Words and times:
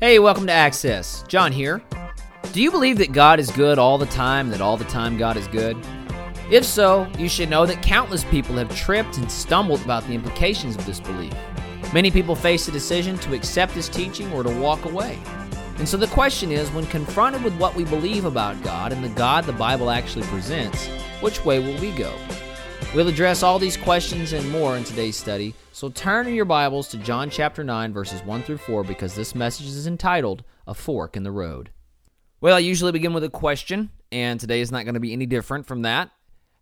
Hey, 0.00 0.20
welcome 0.20 0.46
to 0.46 0.52
Access. 0.52 1.24
John 1.26 1.50
here. 1.50 1.82
Do 2.52 2.62
you 2.62 2.70
believe 2.70 2.98
that 2.98 3.10
God 3.10 3.40
is 3.40 3.50
good 3.50 3.80
all 3.80 3.98
the 3.98 4.06
time, 4.06 4.48
that 4.50 4.60
all 4.60 4.76
the 4.76 4.84
time 4.84 5.18
God 5.18 5.36
is 5.36 5.48
good? 5.48 5.76
If 6.52 6.64
so, 6.64 7.10
you 7.18 7.28
should 7.28 7.50
know 7.50 7.66
that 7.66 7.82
countless 7.82 8.22
people 8.22 8.54
have 8.58 8.72
tripped 8.76 9.18
and 9.18 9.28
stumbled 9.28 9.82
about 9.82 10.06
the 10.06 10.12
implications 10.12 10.76
of 10.76 10.86
this 10.86 11.00
belief. 11.00 11.34
Many 11.92 12.12
people 12.12 12.36
face 12.36 12.68
a 12.68 12.70
decision 12.70 13.18
to 13.18 13.34
accept 13.34 13.74
this 13.74 13.88
teaching 13.88 14.32
or 14.32 14.44
to 14.44 14.60
walk 14.60 14.84
away. 14.84 15.18
And 15.78 15.88
so 15.88 15.96
the 15.96 16.06
question 16.06 16.52
is 16.52 16.70
when 16.70 16.86
confronted 16.86 17.42
with 17.42 17.58
what 17.58 17.74
we 17.74 17.82
believe 17.82 18.24
about 18.24 18.62
God 18.62 18.92
and 18.92 19.02
the 19.02 19.08
God 19.08 19.46
the 19.46 19.52
Bible 19.52 19.90
actually 19.90 20.26
presents, 20.26 20.86
which 21.20 21.44
way 21.44 21.58
will 21.58 21.80
we 21.80 21.90
go? 21.90 22.14
We'll 22.94 23.08
address 23.08 23.42
all 23.42 23.58
these 23.58 23.76
questions 23.76 24.32
and 24.32 24.50
more 24.50 24.78
in 24.78 24.82
today's 24.82 25.14
study, 25.14 25.54
so 25.72 25.90
turn 25.90 26.26
in 26.26 26.34
your 26.34 26.46
Bibles 26.46 26.88
to 26.88 26.96
John 26.96 27.28
chapter 27.28 27.62
9, 27.62 27.92
verses 27.92 28.24
1 28.24 28.42
through 28.42 28.56
4, 28.56 28.82
because 28.82 29.14
this 29.14 29.34
message 29.34 29.66
is 29.66 29.86
entitled 29.86 30.42
A 30.66 30.72
Fork 30.72 31.14
in 31.14 31.22
the 31.22 31.30
Road. 31.30 31.70
Well, 32.40 32.56
I 32.56 32.60
usually 32.60 32.90
begin 32.92 33.12
with 33.12 33.24
a 33.24 33.28
question, 33.28 33.90
and 34.10 34.40
today 34.40 34.62
is 34.62 34.72
not 34.72 34.84
going 34.84 34.94
to 34.94 35.00
be 35.00 35.12
any 35.12 35.26
different 35.26 35.66
from 35.66 35.82
that. 35.82 36.10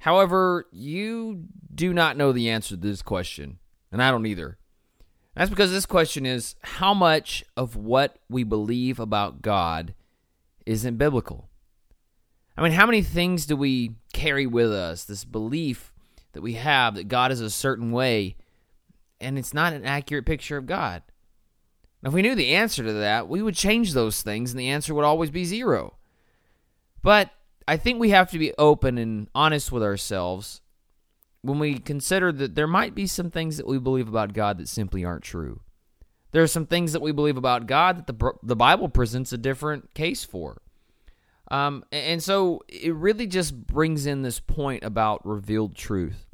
However, 0.01 0.67
you 0.73 1.45
do 1.73 1.95
not 1.95 2.17
know 2.17 2.33
the 2.33 2.51
answer 2.51 2.71
to 2.71 2.77
this 2.77 3.03
question, 3.03 3.61
and 3.93 4.03
I 4.03 4.11
don't 4.11 4.27
either. 4.27 4.59
That's 5.37 5.49
because 5.49 5.71
this 5.71 5.87
question 5.87 6.27
is 6.27 6.57
how 6.63 6.93
much 6.93 7.45
of 7.57 7.77
what 7.77 8.19
we 8.29 8.43
believe 8.43 8.99
about 8.99 9.43
God 9.43 9.95
isn't 10.67 10.97
biblical? 10.97 11.51
I 12.57 12.63
mean, 12.63 12.73
how 12.73 12.87
many 12.87 13.03
things 13.03 13.47
do 13.47 13.57
we 13.57 13.95
carry 14.13 14.47
with 14.47 14.73
us, 14.73 15.05
this 15.05 15.25
belief 15.25 15.93
that 16.37 16.43
we 16.43 16.53
have 16.53 16.95
that 16.95 17.09
God 17.09 17.33
is 17.33 17.41
a 17.41 17.51
certain 17.51 17.91
way, 17.91 18.37
and 19.21 19.39
it's 19.39 19.55
not 19.55 19.73
an 19.73 19.87
accurate 19.87 20.27
picture 20.27 20.59
of 20.59 20.67
God. 20.67 21.03
Now, 22.03 22.09
if 22.09 22.15
we 22.15 22.21
knew 22.21 22.35
the 22.35 22.55
answer 22.55 22.85
to 22.85 22.93
that, 22.93 23.27
we 23.27 23.43
would 23.43 23.55
change 23.55 23.95
those 23.95 24.21
things, 24.21 24.53
and 24.53 24.61
the 24.61 24.69
answer 24.69 24.95
would 24.95 25.05
always 25.05 25.31
be 25.31 25.47
zero. 25.47 25.97
But 27.03 27.31
I 27.67 27.79
think 27.79 27.99
we 27.99 28.11
have 28.11 28.31
to 28.33 28.39
be 28.39 28.53
open 28.59 28.99
and 28.99 29.29
honest 29.35 29.73
with 29.73 29.83
ourselves 29.83 30.61
when 31.41 31.59
we 31.59 31.79
consider 31.79 32.33
that 32.33 32.55
there 32.55 32.67
might 32.67 32.95
be 32.95 33.07
some 33.07 33.31
things 33.31 33.57
that 33.57 33.67
we 33.67 33.79
believe 33.79 34.09
about 34.09 34.35
God 34.35 34.59
that 34.59 34.69
simply 34.69 35.05
aren't 35.05 35.25
true. 35.25 35.61
There 36.33 36.43
are 36.43 36.49
some 36.49 36.67
things 36.67 36.93
that 36.93 37.01
we 37.01 37.13
believe 37.13 37.39
about 37.39 37.67
God 37.67 37.97
that 37.97 38.07
the, 38.07 38.33
the 38.43 38.57
Bible 38.57 38.91
presents 38.91 39.33
a 39.33 39.39
different 39.39 39.95
case 39.95 40.23
for. 40.23 40.61
Um, 41.51 41.83
and 41.93 42.23
so 42.23 42.63
it 42.69 42.95
really 42.95 43.27
just 43.27 43.67
brings 43.67 44.05
in 44.05 44.21
this 44.21 44.39
point 44.39 44.85
about 44.85 45.25
revealed 45.25 45.75
truth 45.75 46.26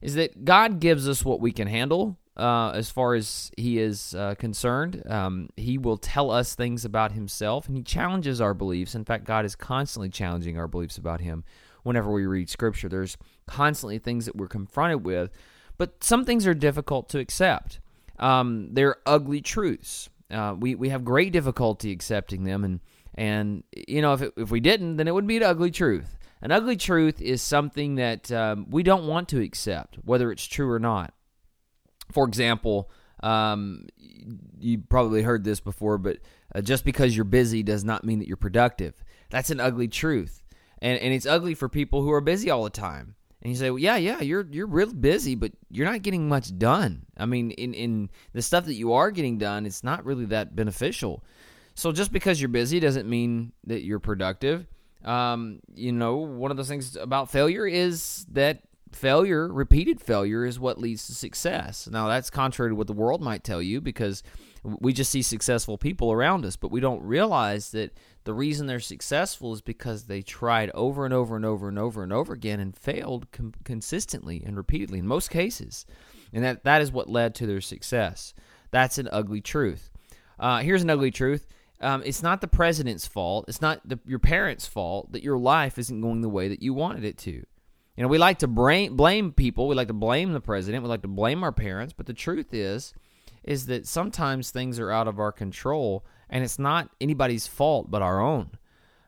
is 0.00 0.14
that 0.14 0.44
God 0.44 0.80
gives 0.80 1.08
us 1.08 1.24
what 1.24 1.40
we 1.40 1.52
can 1.52 1.66
handle 1.66 2.18
uh, 2.36 2.70
as 2.70 2.90
far 2.90 3.14
as 3.14 3.50
He 3.56 3.78
is 3.78 4.14
uh, 4.14 4.34
concerned. 4.36 5.02
Um, 5.10 5.48
he 5.56 5.76
will 5.76 5.96
tell 5.96 6.30
us 6.30 6.54
things 6.54 6.84
about 6.84 7.12
Himself, 7.12 7.66
and 7.66 7.76
He 7.76 7.82
challenges 7.82 8.40
our 8.40 8.54
beliefs. 8.54 8.94
In 8.94 9.04
fact, 9.04 9.24
God 9.24 9.44
is 9.44 9.56
constantly 9.56 10.08
challenging 10.08 10.56
our 10.56 10.68
beliefs 10.68 10.98
about 10.98 11.20
Him 11.20 11.44
whenever 11.82 12.10
we 12.12 12.26
read 12.26 12.48
Scripture. 12.48 12.88
There's 12.88 13.16
constantly 13.46 13.98
things 13.98 14.26
that 14.26 14.36
we're 14.36 14.46
confronted 14.48 15.04
with, 15.04 15.30
but 15.76 16.02
some 16.02 16.24
things 16.24 16.46
are 16.46 16.54
difficult 16.54 17.08
to 17.10 17.18
accept. 17.18 17.80
Um, 18.18 18.68
they're 18.72 18.96
ugly 19.06 19.40
truths. 19.40 20.08
Uh, 20.30 20.54
we 20.58 20.74
we 20.74 20.90
have 20.90 21.04
great 21.04 21.32
difficulty 21.32 21.90
accepting 21.90 22.44
them, 22.44 22.64
and 22.64 22.80
and 23.14 23.64
you 23.72 24.02
know 24.02 24.12
if 24.12 24.22
it, 24.22 24.32
if 24.36 24.50
we 24.50 24.60
didn't, 24.60 24.96
then 24.96 25.08
it 25.08 25.14
would 25.14 25.26
be 25.26 25.38
an 25.38 25.42
ugly 25.42 25.70
truth. 25.70 26.17
An 26.40 26.52
ugly 26.52 26.76
truth 26.76 27.20
is 27.20 27.42
something 27.42 27.96
that 27.96 28.30
um, 28.30 28.66
we 28.70 28.82
don't 28.82 29.06
want 29.06 29.28
to 29.30 29.40
accept, 29.40 29.96
whether 30.04 30.30
it's 30.30 30.46
true 30.46 30.70
or 30.70 30.78
not. 30.78 31.12
For 32.12 32.26
example, 32.26 32.90
um, 33.22 33.86
you 34.58 34.78
probably 34.78 35.22
heard 35.22 35.44
this 35.44 35.60
before, 35.60 35.98
but 35.98 36.18
uh, 36.54 36.60
just 36.60 36.84
because 36.84 37.16
you're 37.16 37.24
busy 37.24 37.62
does 37.62 37.84
not 37.84 38.04
mean 38.04 38.20
that 38.20 38.28
you're 38.28 38.36
productive. 38.36 38.94
That's 39.30 39.50
an 39.50 39.60
ugly 39.60 39.88
truth, 39.88 40.42
and 40.80 40.98
and 41.00 41.12
it's 41.12 41.26
ugly 41.26 41.54
for 41.54 41.68
people 41.68 42.02
who 42.02 42.12
are 42.12 42.20
busy 42.20 42.50
all 42.50 42.64
the 42.64 42.70
time. 42.70 43.16
And 43.42 43.52
you 43.52 43.58
say, 43.58 43.70
well, 43.70 43.78
yeah, 43.78 43.96
yeah, 43.96 44.20
you're 44.20 44.46
you're 44.50 44.66
real 44.66 44.92
busy, 44.92 45.34
but 45.34 45.52
you're 45.70 45.90
not 45.90 46.02
getting 46.02 46.28
much 46.28 46.56
done. 46.56 47.06
I 47.16 47.26
mean, 47.26 47.50
in 47.52 47.74
in 47.74 48.10
the 48.32 48.42
stuff 48.42 48.64
that 48.64 48.74
you 48.74 48.92
are 48.94 49.10
getting 49.10 49.38
done, 49.38 49.66
it's 49.66 49.84
not 49.84 50.04
really 50.04 50.24
that 50.26 50.56
beneficial. 50.56 51.24
So 51.74 51.92
just 51.92 52.12
because 52.12 52.40
you're 52.40 52.48
busy 52.48 52.80
doesn't 52.80 53.08
mean 53.08 53.52
that 53.66 53.84
you're 53.84 54.00
productive. 54.00 54.66
Um, 55.04 55.60
you 55.74 55.92
know, 55.92 56.16
one 56.16 56.50
of 56.50 56.56
those 56.56 56.68
things 56.68 56.96
about 56.96 57.30
failure 57.30 57.66
is 57.66 58.26
that 58.32 58.62
failure, 58.92 59.48
repeated 59.48 60.00
failure, 60.00 60.44
is 60.44 60.58
what 60.58 60.78
leads 60.78 61.06
to 61.06 61.14
success. 61.14 61.88
Now, 61.90 62.08
that's 62.08 62.30
contrary 62.30 62.70
to 62.70 62.74
what 62.74 62.86
the 62.86 62.92
world 62.92 63.20
might 63.20 63.44
tell 63.44 63.62
you 63.62 63.80
because 63.80 64.22
we 64.62 64.92
just 64.92 65.10
see 65.10 65.22
successful 65.22 65.78
people 65.78 66.12
around 66.12 66.44
us, 66.44 66.56
but 66.56 66.70
we 66.70 66.80
don't 66.80 67.02
realize 67.02 67.70
that 67.70 67.96
the 68.24 68.34
reason 68.34 68.66
they're 68.66 68.80
successful 68.80 69.52
is 69.52 69.60
because 69.60 70.04
they 70.04 70.22
tried 70.22 70.70
over 70.74 71.04
and 71.04 71.14
over 71.14 71.36
and 71.36 71.44
over 71.44 71.68
and 71.68 71.78
over 71.78 72.02
and 72.02 72.12
over 72.12 72.32
again 72.32 72.60
and 72.60 72.76
failed 72.76 73.30
com- 73.32 73.54
consistently 73.64 74.42
and 74.44 74.56
repeatedly 74.56 74.98
in 74.98 75.06
most 75.06 75.30
cases. 75.30 75.86
And 76.32 76.44
that, 76.44 76.64
that 76.64 76.82
is 76.82 76.92
what 76.92 77.08
led 77.08 77.34
to 77.36 77.46
their 77.46 77.60
success. 77.60 78.34
That's 78.70 78.98
an 78.98 79.08
ugly 79.10 79.40
truth. 79.40 79.90
Uh, 80.38 80.58
here's 80.58 80.82
an 80.82 80.90
ugly 80.90 81.10
truth 81.10 81.46
um, 81.80 82.02
it's 82.04 82.22
not 82.22 82.40
the 82.40 82.48
president's 82.48 83.06
fault. 83.06 83.44
It's 83.48 83.60
not 83.60 83.88
the, 83.88 83.98
your 84.04 84.18
parents' 84.18 84.66
fault 84.66 85.12
that 85.12 85.22
your 85.22 85.38
life 85.38 85.78
isn't 85.78 86.00
going 86.00 86.22
the 86.22 86.28
way 86.28 86.48
that 86.48 86.62
you 86.62 86.74
wanted 86.74 87.04
it 87.04 87.18
to. 87.18 87.30
You 87.30 88.02
know, 88.02 88.08
we 88.08 88.18
like 88.18 88.38
to 88.38 88.48
blame, 88.48 88.96
blame 88.96 89.32
people. 89.32 89.68
We 89.68 89.74
like 89.74 89.88
to 89.88 89.94
blame 89.94 90.32
the 90.32 90.40
president. 90.40 90.82
We 90.82 90.88
like 90.88 91.02
to 91.02 91.08
blame 91.08 91.42
our 91.42 91.52
parents. 91.52 91.92
But 91.96 92.06
the 92.06 92.14
truth 92.14 92.52
is, 92.52 92.94
is 93.44 93.66
that 93.66 93.86
sometimes 93.86 94.50
things 94.50 94.78
are 94.78 94.90
out 94.90 95.08
of 95.08 95.18
our 95.18 95.32
control, 95.32 96.04
and 96.28 96.44
it's 96.44 96.58
not 96.58 96.90
anybody's 97.00 97.46
fault 97.46 97.90
but 97.90 98.02
our 98.02 98.20
own. 98.20 98.50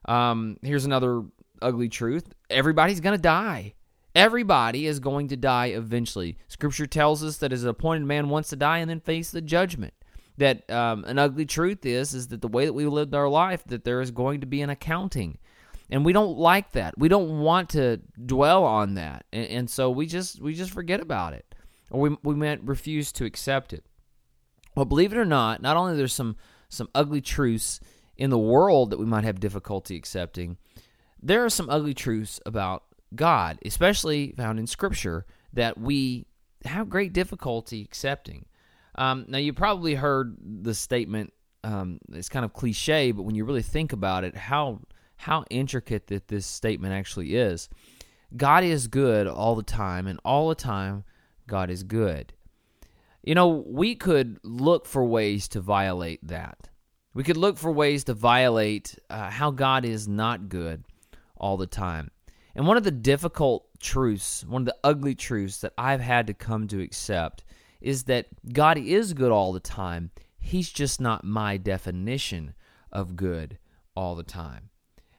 Um, 0.07 0.57
here's 0.63 0.85
another 0.85 1.23
ugly 1.61 1.89
truth: 1.89 2.33
everybody's 2.49 3.01
going 3.01 3.17
to 3.17 3.23
die. 3.23 3.75
Everybody 4.15 4.87
is 4.87 4.99
going 4.99 5.29
to 5.29 5.37
die 5.37 5.67
eventually. 5.67 6.37
Scripture 6.49 6.87
tells 6.87 7.23
us 7.23 7.37
that 7.37 7.53
as 7.53 7.63
an 7.63 7.69
appointed 7.69 8.07
man 8.07 8.29
wants 8.29 8.49
to 8.49 8.57
die 8.57 8.79
and 8.79 8.91
then 8.91 8.99
face 8.99 9.31
the 9.31 9.41
judgment 9.41 9.95
that 10.41 10.69
um, 10.71 11.05
an 11.05 11.19
ugly 11.19 11.45
truth 11.45 11.85
is 11.85 12.15
is 12.15 12.29
that 12.29 12.41
the 12.41 12.49
way 12.49 12.65
that 12.65 12.73
we 12.73 12.87
lived 12.87 13.15
our 13.15 13.29
life 13.29 13.63
that 13.67 13.85
there 13.85 14.01
is 14.01 14.11
going 14.11 14.41
to 14.41 14.47
be 14.47 14.63
an 14.63 14.71
accounting. 14.71 15.39
And 15.91 16.05
we 16.05 16.15
don't 16.15 16.39
like 16.39 16.73
that. 16.73 16.97
We 16.97 17.09
don't 17.09 17.41
want 17.41 17.71
to 17.71 18.01
dwell 18.25 18.65
on 18.65 18.95
that. 18.95 19.27
And, 19.33 19.47
and 19.49 19.71
so 19.71 19.91
we 19.91 20.07
just 20.07 20.41
we 20.41 20.55
just 20.55 20.71
forget 20.73 21.01
about 21.01 21.35
it. 21.35 21.55
Or 21.91 22.01
we, 22.01 22.17
we 22.23 22.35
might 22.35 22.67
refuse 22.67 23.13
to 23.13 23.27
accept 23.27 23.75
it. 23.75 23.85
Well 24.75 24.87
believe 24.87 25.13
it 25.13 25.19
or 25.19 25.27
not 25.27 25.61
not 25.61 25.77
only 25.77 25.97
there's 25.97 26.15
some 26.15 26.37
some 26.71 26.89
ugly 26.95 27.21
truths 27.21 27.79
in 28.17 28.31
the 28.31 28.39
world 28.39 28.91
that 28.91 28.99
we 28.99 29.07
might 29.07 29.25
have 29.25 29.41
difficulty 29.41 29.97
accepting 29.97 30.57
there 31.23 31.45
are 31.45 31.51
some 31.51 31.69
ugly 31.69 31.93
truths 31.95 32.41
about 32.47 32.85
god 33.15 33.59
especially 33.65 34.33
found 34.37 34.59
in 34.59 34.67
scripture 34.67 35.27
that 35.53 35.77
we 35.77 36.27
have 36.65 36.89
great 36.89 37.13
difficulty 37.13 37.83
accepting 37.83 38.47
um, 38.95 39.25
now, 39.29 39.39
you 39.39 39.53
probably 39.53 39.95
heard 39.95 40.37
the 40.41 40.75
statement. 40.75 41.33
Um, 41.63 41.99
it's 42.13 42.29
kind 42.29 42.45
of 42.45 42.53
cliche, 42.53 43.13
but 43.13 43.23
when 43.23 43.35
you 43.35 43.45
really 43.45 43.63
think 43.63 43.93
about 43.93 44.25
it, 44.25 44.37
how 44.37 44.81
how 45.17 45.45
intricate 45.51 46.07
that 46.07 46.29
this 46.29 46.47
statement 46.47 46.95
actually 46.95 47.37
is. 47.37 47.69
God 48.35 48.65
is 48.65 48.87
good 48.87 49.27
all 49.27 49.55
the 49.55 49.63
time, 49.63 50.07
and 50.07 50.19
all 50.25 50.49
the 50.49 50.55
time, 50.55 51.05
God 51.47 51.69
is 51.69 51.83
good. 51.83 52.33
You 53.23 53.35
know, 53.35 53.49
we 53.67 53.95
could 53.95 54.39
look 54.43 54.87
for 54.87 55.05
ways 55.05 55.49
to 55.49 55.61
violate 55.61 56.27
that. 56.27 56.71
We 57.13 57.23
could 57.23 57.37
look 57.37 57.59
for 57.59 57.71
ways 57.71 58.05
to 58.05 58.15
violate 58.15 58.99
uh, 59.11 59.29
how 59.31 59.51
God 59.51 59.85
is 59.85 60.09
not 60.09 60.49
good 60.49 60.85
all 61.37 61.57
the 61.57 61.67
time. 61.67 62.11
And 62.55 62.67
one 62.67 62.77
of 62.77 62.85
the 62.85 62.91
difficult 62.91 63.67
truths, 63.81 64.45
one 64.47 64.63
of 64.63 64.67
the 64.67 64.77
ugly 64.83 65.15
truths 65.15 65.61
that 65.61 65.73
I've 65.77 66.01
had 66.01 66.29
to 66.29 66.35
come 66.35 66.67
to 66.69 66.81
accept 66.81 67.45
is 67.81 68.05
that 68.05 68.27
God 68.53 68.79
is 68.79 69.13
good 69.13 69.33
all 69.33 69.53
the 69.53 69.61
time. 69.61 70.11
He's 70.39 70.71
just 70.71 71.01
not 71.01 71.25
my 71.25 71.57
definition 71.57 72.55
of 72.93 73.17
good 73.17 73.59
all 73.95 74.15
the 74.15 74.23
time. 74.23 74.71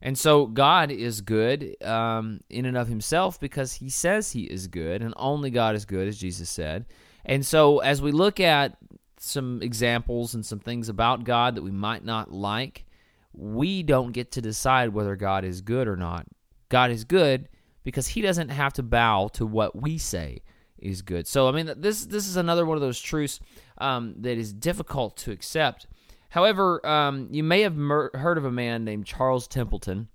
And 0.02 0.18
so 0.18 0.48
God 0.48 0.92
is 0.92 1.22
good 1.22 1.76
um, 1.84 2.42
in 2.50 2.66
and 2.66 2.76
of 2.76 2.88
himself 2.88 3.40
because 3.40 3.74
he 3.74 3.90
says 3.90 4.32
he 4.32 4.44
is 4.44 4.68
good, 4.68 5.04
and 5.04 5.14
only 5.16 5.52
God 5.52 5.76
is 5.76 5.86
good, 5.86 6.08
as 6.08 6.18
Jesus 6.18 6.50
said. 6.50 6.86
And 7.24 7.46
so 7.46 7.80
as 7.80 8.02
we 8.02 8.12
look 8.12 8.40
at 8.40 8.78
some 9.20 9.62
examples 9.62 10.34
and 10.34 10.44
some 10.44 10.60
things 10.60 10.90
about 10.90 11.24
God 11.24 11.56
that 11.56 11.62
we 11.62 11.72
might 11.72 12.04
not 12.04 12.32
like, 12.32 12.86
we 13.34 13.84
don't 13.84 14.12
get 14.12 14.32
to 14.32 14.42
decide 14.42 14.90
whether 14.90 15.16
God 15.16 15.46
is 15.46 15.62
good 15.62 15.88
or 15.88 15.96
not. 15.96 16.26
God 16.70 16.90
is 16.90 17.04
good 17.04 17.48
because 17.84 18.08
he 18.08 18.22
doesn't 18.22 18.50
have 18.50 18.74
to 18.74 18.84
bow 18.84 19.28
to 19.34 19.46
what 19.46 19.80
we 19.80 20.00
say 20.00 20.42
is 20.82 21.02
good. 21.02 21.28
So 21.28 21.48
I 21.48 21.52
mean, 21.52 21.72
this 21.78 22.06
this 22.06 22.28
is 22.28 22.36
another 22.36 22.66
one 22.66 22.78
of 22.78 22.82
those 22.82 23.00
truths 23.00 23.40
um, 23.78 24.16
that 24.20 24.38
is 24.38 24.54
difficult 24.54 25.18
to 25.18 25.32
accept. 25.32 25.88
However, 26.30 26.86
um, 26.88 27.28
you 27.32 27.44
may 27.44 27.62
have 27.62 27.76
mer- 27.76 28.12
heard 28.14 28.38
of 28.38 28.46
a 28.46 28.52
man 28.52 28.86
named 28.86 29.06
Charles 29.06 29.48
Templeton. 29.48 30.08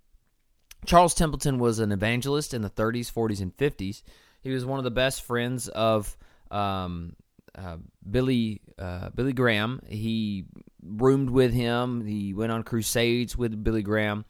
Charles 0.87 1.15
Templeton 1.15 1.59
was 1.59 1.79
an 1.79 1.93
evangelist 1.93 2.55
in 2.55 2.63
the 2.63 2.71
30s, 2.71 3.13
40s, 3.13 3.41
and 3.43 3.55
50s. 3.57 4.03
He 4.41 4.51
was 4.51 4.65
one 4.65 4.79
of 4.79 4.85
the 4.85 4.91
best 4.91 5.23
friends 5.23 5.69
of 5.69 6.17
um, 6.51 7.17
uh, 7.55 7.77
Billy 8.09 8.61
uh, 8.79 9.11
Billy 9.11 9.33
Graham. 9.33 9.81
He 9.89 10.45
roomed 10.83 11.31
with 11.31 11.53
him. 11.53 12.07
He 12.07 12.33
went 12.33 12.53
on 12.53 12.63
crusades 12.63 13.37
with 13.37 13.63
Billy 13.63 13.83
Graham. 13.83 14.25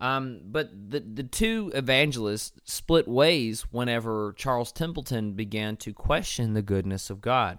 Um, 0.00 0.40
but 0.44 0.70
the 0.90 1.00
the 1.00 1.22
two 1.22 1.70
evangelists 1.74 2.52
split 2.64 3.06
ways 3.06 3.62
whenever 3.70 4.34
Charles 4.36 4.72
Templeton 4.72 5.32
began 5.32 5.76
to 5.78 5.92
question 5.92 6.54
the 6.54 6.62
goodness 6.62 7.10
of 7.10 7.20
God. 7.20 7.58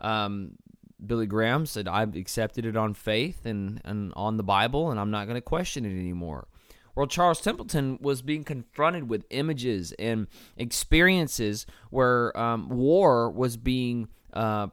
Um, 0.00 0.52
Billy 1.04 1.26
Graham 1.26 1.66
said, 1.66 1.86
"I've 1.86 2.16
accepted 2.16 2.64
it 2.64 2.76
on 2.76 2.94
faith 2.94 3.44
and, 3.44 3.80
and 3.84 4.12
on 4.16 4.36
the 4.36 4.42
Bible, 4.42 4.90
and 4.90 4.98
I'm 4.98 5.10
not 5.10 5.26
going 5.26 5.36
to 5.36 5.42
question 5.42 5.84
it 5.84 5.90
anymore." 5.90 6.48
Well, 6.94 7.06
Charles 7.06 7.40
Templeton 7.40 7.98
was 8.00 8.22
being 8.22 8.42
confronted 8.42 9.08
with 9.08 9.24
images 9.30 9.92
and 10.00 10.26
experiences 10.56 11.64
where 11.90 12.36
um, 12.36 12.70
war 12.70 13.30
was 13.30 13.56
being 13.56 14.08
uh, 14.32 14.68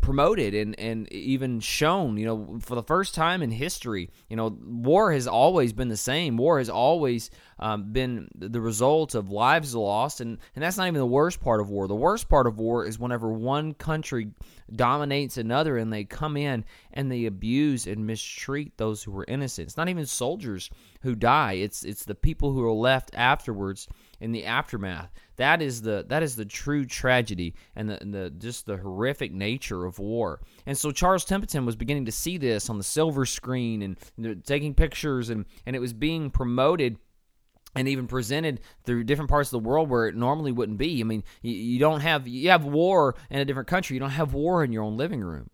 promoted 0.00 0.54
and, 0.54 0.78
and 0.78 1.12
even 1.12 1.60
shown, 1.60 2.16
you 2.16 2.24
know, 2.24 2.58
for 2.62 2.74
the 2.74 2.82
first 2.82 3.14
time 3.14 3.42
in 3.42 3.50
history. 3.50 4.10
You 4.28 4.36
know, 4.36 4.56
war 4.64 5.12
has 5.12 5.26
always 5.26 5.72
been 5.72 5.88
the 5.88 5.96
same. 5.96 6.36
War 6.36 6.58
has 6.58 6.70
always 6.70 7.30
um, 7.58 7.92
been 7.92 8.28
the 8.34 8.60
result 8.60 9.14
of 9.14 9.30
lives 9.30 9.74
lost, 9.74 10.20
and, 10.20 10.38
and 10.54 10.62
that's 10.62 10.76
not 10.76 10.86
even 10.86 11.00
the 11.00 11.06
worst 11.06 11.40
part 11.40 11.60
of 11.60 11.70
war. 11.70 11.88
The 11.88 11.94
worst 11.94 12.28
part 12.28 12.46
of 12.46 12.58
war 12.58 12.84
is 12.84 12.98
whenever 12.98 13.28
one 13.28 13.74
country 13.74 14.28
dominates 14.74 15.36
another 15.36 15.76
and 15.76 15.92
they 15.92 16.04
come 16.04 16.36
in 16.36 16.64
and 16.92 17.10
they 17.10 17.26
abuse 17.26 17.86
and 17.86 18.06
mistreat 18.06 18.76
those 18.76 19.02
who 19.02 19.10
were 19.10 19.24
innocent. 19.28 19.68
It's 19.68 19.76
not 19.76 19.88
even 19.88 20.06
soldiers 20.06 20.70
who 21.02 21.14
die. 21.14 21.54
It's 21.54 21.84
it's 21.84 22.04
the 22.04 22.14
people 22.14 22.52
who 22.52 22.64
are 22.64 22.72
left 22.72 23.10
afterwards 23.14 23.88
in 24.20 24.32
the 24.32 24.44
aftermath. 24.44 25.10
That 25.36 25.62
is 25.62 25.82
the 25.82 26.04
that 26.08 26.22
is 26.22 26.36
the 26.36 26.44
true 26.44 26.84
tragedy 26.84 27.54
and 27.76 27.88
the, 27.88 28.00
and 28.00 28.12
the 28.12 28.30
just 28.30 28.66
the 28.66 28.76
horrific 28.76 29.32
nature 29.32 29.84
of 29.84 29.98
war. 29.98 30.40
And 30.66 30.76
so 30.76 30.90
Charles 30.90 31.24
Templeton 31.24 31.64
was 31.64 31.76
beginning 31.76 32.06
to 32.06 32.12
see 32.12 32.38
this 32.38 32.68
on 32.68 32.78
the 32.78 32.84
silver 32.84 33.24
screen 33.24 33.82
and, 33.82 33.96
and 34.16 34.44
taking 34.44 34.74
pictures 34.74 35.30
and 35.30 35.44
and 35.66 35.76
it 35.76 35.80
was 35.80 35.92
being 35.92 36.30
promoted 36.30 36.98
and 37.74 37.88
even 37.88 38.06
presented 38.06 38.60
through 38.84 39.04
different 39.04 39.30
parts 39.30 39.48
of 39.48 39.62
the 39.62 39.68
world 39.68 39.88
where 39.88 40.06
it 40.06 40.16
normally 40.16 40.52
wouldn't 40.52 40.78
be. 40.78 41.00
I 41.00 41.04
mean, 41.04 41.22
you, 41.42 41.78
don't 41.78 42.00
have 42.00 42.26
you 42.26 42.50
have 42.50 42.64
war 42.64 43.14
in 43.30 43.40
a 43.40 43.44
different 43.44 43.68
country. 43.68 43.94
You 43.94 44.00
don't 44.00 44.10
have 44.10 44.34
war 44.34 44.64
in 44.64 44.72
your 44.72 44.82
own 44.82 44.96
living 44.96 45.20
room. 45.20 45.50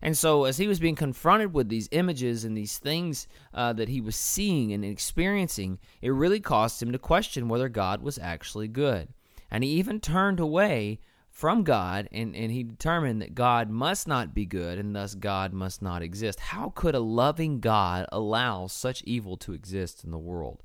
And 0.00 0.16
so, 0.16 0.44
as 0.44 0.58
he 0.58 0.68
was 0.68 0.78
being 0.78 0.94
confronted 0.94 1.52
with 1.52 1.68
these 1.68 1.88
images 1.90 2.44
and 2.44 2.56
these 2.56 2.78
things 2.78 3.26
uh, 3.52 3.72
that 3.72 3.88
he 3.88 4.00
was 4.00 4.14
seeing 4.14 4.72
and 4.72 4.84
experiencing, 4.84 5.78
it 6.00 6.10
really 6.10 6.40
caused 6.40 6.80
him 6.80 6.92
to 6.92 6.98
question 6.98 7.48
whether 7.48 7.68
God 7.68 8.00
was 8.00 8.18
actually 8.18 8.68
good. 8.68 9.08
And 9.50 9.64
he 9.64 9.70
even 9.70 9.98
turned 9.98 10.38
away 10.38 11.00
from 11.30 11.62
God 11.62 12.08
and, 12.10 12.34
and 12.34 12.50
he 12.50 12.64
determined 12.64 13.22
that 13.22 13.34
God 13.34 13.70
must 13.70 14.08
not 14.08 14.34
be 14.34 14.44
good 14.44 14.78
and 14.78 14.94
thus 14.94 15.14
God 15.14 15.52
must 15.52 15.80
not 15.82 16.02
exist. 16.02 16.40
How 16.40 16.72
could 16.74 16.94
a 16.94 17.00
loving 17.00 17.60
God 17.60 18.06
allow 18.10 18.66
such 18.66 19.02
evil 19.04 19.36
to 19.38 19.52
exist 19.52 20.04
in 20.04 20.10
the 20.10 20.18
world? 20.18 20.62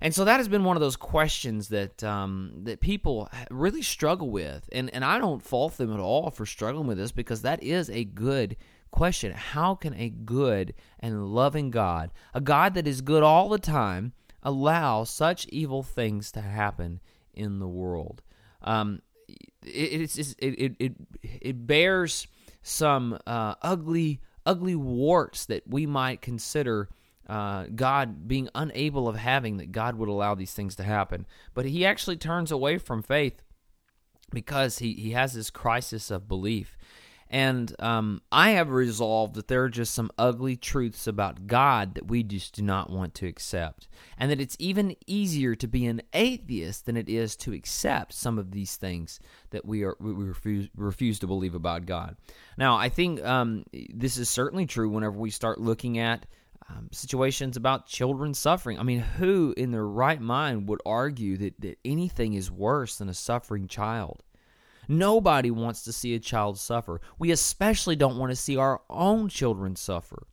And 0.00 0.14
so 0.14 0.24
that 0.24 0.38
has 0.38 0.48
been 0.48 0.64
one 0.64 0.76
of 0.76 0.80
those 0.80 0.96
questions 0.96 1.68
that 1.68 2.02
um, 2.02 2.52
that 2.62 2.80
people 2.80 3.28
really 3.50 3.82
struggle 3.82 4.30
with, 4.30 4.68
and 4.72 4.88
and 4.94 5.04
I 5.04 5.18
don't 5.18 5.42
fault 5.42 5.76
them 5.76 5.92
at 5.92 6.00
all 6.00 6.30
for 6.30 6.46
struggling 6.46 6.86
with 6.86 6.96
this 6.96 7.12
because 7.12 7.42
that 7.42 7.62
is 7.62 7.90
a 7.90 8.04
good 8.04 8.56
question. 8.90 9.32
How 9.32 9.74
can 9.74 9.94
a 9.94 10.08
good 10.08 10.74
and 11.00 11.26
loving 11.26 11.70
God, 11.70 12.10
a 12.32 12.40
God 12.40 12.74
that 12.74 12.88
is 12.88 13.02
good 13.02 13.22
all 13.22 13.50
the 13.50 13.58
time, 13.58 14.12
allow 14.42 15.04
such 15.04 15.46
evil 15.48 15.82
things 15.82 16.32
to 16.32 16.40
happen 16.40 17.00
in 17.34 17.58
the 17.58 17.68
world? 17.68 18.22
Um, 18.62 19.02
it, 19.62 20.18
it, 20.18 20.36
it 20.38 20.76
it 20.78 20.92
it 21.22 21.66
bears 21.66 22.26
some 22.62 23.18
uh, 23.26 23.54
ugly 23.60 24.20
ugly 24.46 24.74
warts 24.74 25.44
that 25.46 25.68
we 25.68 25.84
might 25.84 26.22
consider 26.22 26.88
uh, 27.30 27.66
God 27.72 28.26
being 28.26 28.48
unable 28.56 29.06
of 29.06 29.14
having 29.14 29.58
that 29.58 29.70
God 29.70 29.94
would 29.94 30.08
allow 30.08 30.34
these 30.34 30.52
things 30.52 30.74
to 30.74 30.82
happen. 30.82 31.26
But 31.54 31.64
he 31.64 31.86
actually 31.86 32.16
turns 32.16 32.50
away 32.50 32.76
from 32.76 33.02
faith 33.02 33.40
because 34.32 34.80
he, 34.80 34.94
he 34.94 35.12
has 35.12 35.34
this 35.34 35.48
crisis 35.48 36.10
of 36.10 36.26
belief. 36.26 36.76
And 37.32 37.72
um, 37.78 38.20
I 38.32 38.50
have 38.50 38.70
resolved 38.70 39.36
that 39.36 39.46
there 39.46 39.62
are 39.62 39.68
just 39.68 39.94
some 39.94 40.10
ugly 40.18 40.56
truths 40.56 41.06
about 41.06 41.46
God 41.46 41.94
that 41.94 42.08
we 42.08 42.24
just 42.24 42.56
do 42.56 42.62
not 42.62 42.90
want 42.90 43.14
to 43.14 43.28
accept. 43.28 43.86
And 44.18 44.32
that 44.32 44.40
it's 44.40 44.56
even 44.58 44.96
easier 45.06 45.54
to 45.54 45.68
be 45.68 45.86
an 45.86 46.02
atheist 46.12 46.86
than 46.86 46.96
it 46.96 47.08
is 47.08 47.36
to 47.36 47.52
accept 47.52 48.12
some 48.12 48.40
of 48.40 48.50
these 48.50 48.74
things 48.74 49.20
that 49.50 49.64
we 49.64 49.84
are 49.84 49.96
we 50.00 50.12
refuse, 50.12 50.68
refuse 50.74 51.20
to 51.20 51.28
believe 51.28 51.54
about 51.54 51.86
God. 51.86 52.16
Now, 52.58 52.76
I 52.76 52.88
think 52.88 53.24
um, 53.24 53.64
this 53.72 54.16
is 54.16 54.28
certainly 54.28 54.66
true 54.66 54.90
whenever 54.90 55.16
we 55.16 55.30
start 55.30 55.60
looking 55.60 55.98
at 56.00 56.26
um, 56.70 56.88
situations 56.92 57.56
about 57.56 57.86
children 57.86 58.34
suffering. 58.34 58.78
I 58.78 58.82
mean, 58.82 59.00
who 59.00 59.54
in 59.56 59.70
their 59.70 59.86
right 59.86 60.20
mind 60.20 60.68
would 60.68 60.80
argue 60.86 61.36
that, 61.38 61.60
that 61.60 61.78
anything 61.84 62.34
is 62.34 62.50
worse 62.50 62.96
than 62.96 63.08
a 63.08 63.14
suffering 63.14 63.66
child? 63.66 64.22
Nobody 64.88 65.50
wants 65.50 65.82
to 65.84 65.92
see 65.92 66.14
a 66.14 66.20
child 66.20 66.58
suffer. 66.58 67.00
We 67.18 67.30
especially 67.30 67.96
don't 67.96 68.18
want 68.18 68.30
to 68.30 68.36
see 68.36 68.56
our 68.56 68.80
own 68.90 69.28
children 69.28 69.76
suffer. 69.76 70.26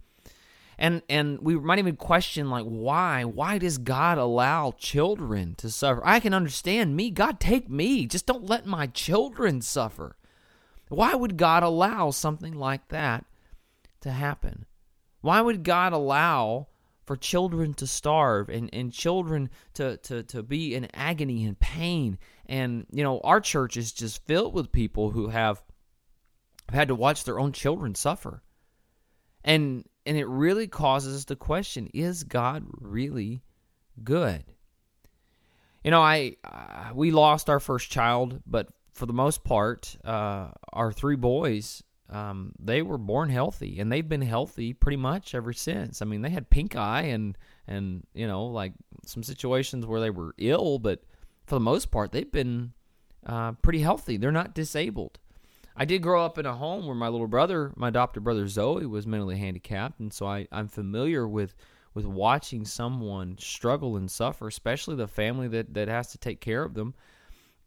And 0.80 1.01
and 1.10 1.39
we 1.39 1.57
might 1.57 1.80
even 1.80 1.95
question 1.95 2.51
like 2.51 2.66
why? 2.66 3.24
Why 3.24 3.57
does 3.57 3.80
God 3.80 4.19
allow 4.19 4.74
children 4.78 5.56
to 5.56 5.72
suffer? 5.72 6.01
I 6.06 6.19
can 6.19 6.36
understand 6.36 6.95
me. 6.95 7.10
God 7.10 7.40
take 7.40 7.68
me. 7.68 8.06
Just 8.06 8.28
don't 8.28 8.48
let 8.48 8.68
my 8.68 8.86
children 8.88 9.62
suffer. 9.62 10.16
Why 10.90 11.16
would 11.16 11.36
God 11.38 11.63
allow 11.63 12.12
something 12.12 12.54
like 12.54 12.90
that 12.90 13.25
to 14.01 14.12
happen? 14.12 14.66
Why 15.22 15.42
would 15.42 15.64
God 15.64 15.94
allow 15.94 16.68
for 17.06 17.16
children 17.16 17.74
to 17.75 17.88
starve 17.88 18.50
and, 18.50 18.69
and 18.74 18.92
children 18.92 19.50
to, 19.75 19.98
to, 19.98 20.24
to 20.24 20.44
be 20.44 20.75
in 20.75 20.88
agony 20.94 21.46
and 21.46 21.60
pain? 21.60 22.18
And, 22.46 22.86
you 22.92 23.04
know, 23.04 23.19
our 23.24 23.42
church 23.42 23.78
is 23.78 23.92
just 23.92 24.25
filled 24.25 24.54
with 24.54 24.72
people 24.72 25.12
who 25.12 25.30
have 25.30 25.62
had 26.72 26.90
to 26.90 26.96
watch 26.96 27.24
their 27.24 27.40
own 27.40 27.52
children 27.52 27.96
suffer. 27.96 28.44
And 29.44 29.86
and 30.06 30.18
it 30.18 30.28
really 30.28 30.68
causes 30.68 31.16
us 31.16 31.25
to 31.25 31.36
question 31.36 31.90
is 31.94 32.24
God 32.24 32.66
really 32.80 33.44
good? 34.04 34.44
You 35.84 35.92
know, 35.92 36.02
I 36.02 36.36
uh, 36.44 36.92
we 36.94 37.12
lost 37.12 37.50
our 37.50 37.60
first 37.60 37.90
child, 37.90 38.42
but 38.46 38.69
for 38.94 39.06
the 39.06 39.14
most 39.14 39.44
part, 39.44 39.96
uh, 40.04 40.50
our 40.74 40.92
three 40.92 41.16
boys 41.16 41.84
um, 42.09 42.54
they 42.59 42.81
were 42.81 42.98
born 42.98 43.30
healthy 43.30 43.80
and 43.80 43.92
they've 43.92 44.07
been 44.07 44.21
healthy 44.21 44.74
pretty 44.74 44.98
much 44.98 45.36
ever 45.36 45.54
since. 45.54 46.01
I 46.01 46.06
mean, 46.06 46.21
they 46.21 46.30
had 46.30 46.50
pink 46.50 46.75
eye 46.75 47.04
and 47.04 47.37
and 47.68 48.06
you 48.14 48.28
know 48.28 48.45
like 48.45 48.73
some 49.06 49.23
situations 49.23 49.85
where 49.85 49.99
they 49.99 50.09
were 50.09 50.33
ill, 50.37 50.80
but 50.80 51.04
for 51.45 51.56
the 51.56 51.61
most 51.61 51.92
part, 51.92 52.11
they've 52.11 52.31
been 52.31 52.73
uh, 53.26 53.54
pretty 53.54 53.80
healthy. 53.80 54.18
They're 54.18 54.31
not 54.31 54.54
disabled. 54.56 55.19
I 55.76 55.85
did 55.85 56.02
grow 56.02 56.26
up 56.26 56.37
in 56.37 56.45
a 56.45 56.56
home 56.56 56.87
where 56.87 56.95
my 56.95 57.07
little 57.07 57.28
brother, 57.28 57.71
my 57.76 57.90
adopted 57.90 58.23
brother 58.23 58.47
Zoe, 58.47 58.85
was 58.85 59.06
mentally 59.06 59.37
handicapped, 59.37 59.99
and 59.99 60.11
so 60.11 60.26
I, 60.26 60.47
I'm 60.52 60.68
familiar 60.68 61.28
with 61.28 61.56
with 61.94 62.06
watching 62.06 62.64
someone 62.64 63.37
struggle 63.40 63.97
and 63.97 64.09
suffer, 64.09 64.47
especially 64.47 64.95
the 64.95 65.07
family 65.07 65.47
that 65.49 65.73
that 65.73 65.87
has 65.87 66.11
to 66.11 66.18
take 66.18 66.42
care 66.42 66.64
of 66.64 66.73
them. 66.73 66.95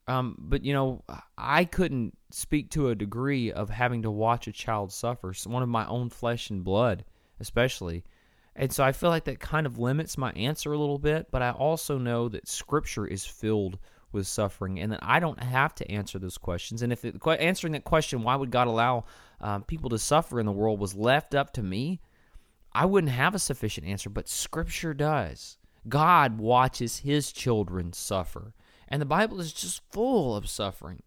Um, 0.09 0.37
but 0.38 0.64
you 0.64 0.73
know, 0.73 1.04
I 1.38 1.64
couldn't 1.64 2.16
speak 2.30 2.71
to 2.71 2.88
a 2.88 2.95
degree 2.95 3.52
of 3.52 3.71
having 3.71 4.02
to 4.02 4.11
watch 4.11 4.49
a 4.49 4.52
child 4.52 4.92
suffer, 4.92 5.33
one 5.45 5.62
of 5.62 5.69
my 5.69 5.87
own 5.87 6.11
flesh 6.11 6.50
and 6.50 6.64
blood, 6.64 7.04
especially. 7.38 8.04
And 8.57 8.73
so 8.73 8.83
I 8.83 8.92
feel 8.92 9.11
like 9.11 9.25
that 9.25 9.38
kind 9.38 9.66
of 9.66 9.78
limits 9.78 10.19
my 10.19 10.33
answer 10.33 10.73
a 10.73 10.78
little 10.78 10.99
bit, 10.99 11.28
but 11.30 11.42
I 11.42 11.50
also 11.50 11.99
know 11.99 12.28
that 12.28 12.49
Scripture 12.49 13.07
is 13.07 13.25
filled 13.25 13.78
with 14.12 14.26
suffering, 14.26 14.80
and 14.80 14.92
that 14.92 15.00
I 15.02 15.21
don't 15.21 15.42
have 15.42 15.75
to 15.76 15.90
answer 15.90 16.19
those 16.19 16.37
questions. 16.37 16.83
And 16.83 16.92
if 16.92 17.04
it, 17.04 17.16
answering 17.25 17.75
that 17.75 17.85
question, 17.85 18.23
why 18.23 18.35
would 18.35 18.50
God 18.50 18.66
allow 18.66 19.04
um, 19.40 19.62
people 19.62 19.90
to 19.90 19.99
suffer 19.99 20.40
in 20.40 20.47
the 20.47 20.52
world, 20.52 20.80
was 20.80 20.95
left 20.95 21.35
up 21.35 21.52
to 21.54 21.62
me, 21.62 22.00
I 22.73 22.87
wouldn't 22.87 23.12
have 23.12 23.35
a 23.35 23.38
sufficient 23.38 23.87
answer. 23.87 24.11
But 24.11 24.28
Scripture 24.28 24.95
does. 24.95 25.59
God 25.88 26.38
watches 26.38 26.99
His 26.99 27.33
children 27.33 27.92
suffer. 27.92 28.52
And 28.90 29.00
the 29.00 29.06
Bible 29.06 29.40
is 29.40 29.52
just 29.52 29.82
full 29.90 30.35
of 30.35 30.49
suffering. 30.49 31.02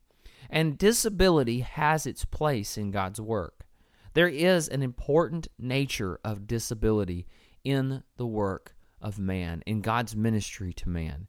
And 0.49 0.77
disability 0.77 1.61
has 1.61 2.05
its 2.05 2.25
place 2.25 2.77
in 2.77 2.91
God's 2.91 3.19
work. 3.19 3.65
There 4.13 4.27
is 4.27 4.67
an 4.67 4.83
important 4.83 5.47
nature 5.57 6.19
of 6.23 6.47
disability 6.47 7.25
in 7.63 8.03
the 8.17 8.27
work 8.27 8.75
of 9.01 9.19
man, 9.19 9.63
in 9.65 9.81
God's 9.81 10.15
ministry 10.15 10.71
to 10.73 10.89
man. 10.89 11.27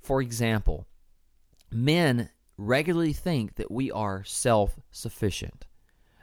For 0.00 0.20
example, 0.20 0.86
men 1.70 2.30
regularly 2.56 3.12
think 3.12 3.56
that 3.56 3.70
we 3.70 3.90
are 3.90 4.22
self 4.24 4.78
sufficient. 4.90 5.66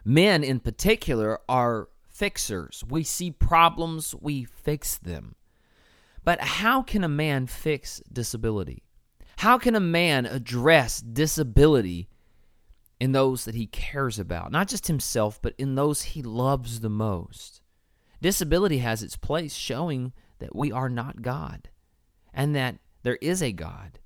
Men, 0.06 0.44
in 0.44 0.60
particular, 0.60 1.40
are 1.50 1.90
fixers. 2.08 2.84
We 2.88 3.04
see 3.04 3.32
problems, 3.32 4.16
we 4.20 4.46
fix 4.46 4.98
them. 4.98 5.36
But 6.24 6.40
how 6.42 6.82
can 6.82 7.04
a 7.04 7.10
man 7.10 7.48
fix 7.48 8.02
disability? 8.12 8.84
How 9.38 9.58
can 9.58 9.76
a 9.76 9.80
man 9.80 10.26
address 10.26 11.00
disability 11.00 12.10
in 13.00 13.12
those 13.12 13.46
that 13.46 13.56
he 13.56 13.68
cares 13.68 14.20
about, 14.20 14.52
not 14.52 14.68
just 14.68 14.88
himself, 14.88 15.40
but 15.42 15.54
in 15.58 15.76
those 15.76 16.02
he 16.02 16.22
loves 16.22 16.80
the 16.80 16.90
most. 16.90 17.62
Disability 18.22 18.80
has 18.80 19.04
its 19.04 19.16
place, 19.16 19.54
showing 19.54 20.14
that 20.40 20.56
we 20.56 20.72
are 20.72 20.90
not 20.90 21.22
God 21.22 21.70
and 22.34 22.56
that 22.56 22.78
there 23.04 23.18
is 23.22 23.42
a 23.44 23.52
God. 23.52 24.00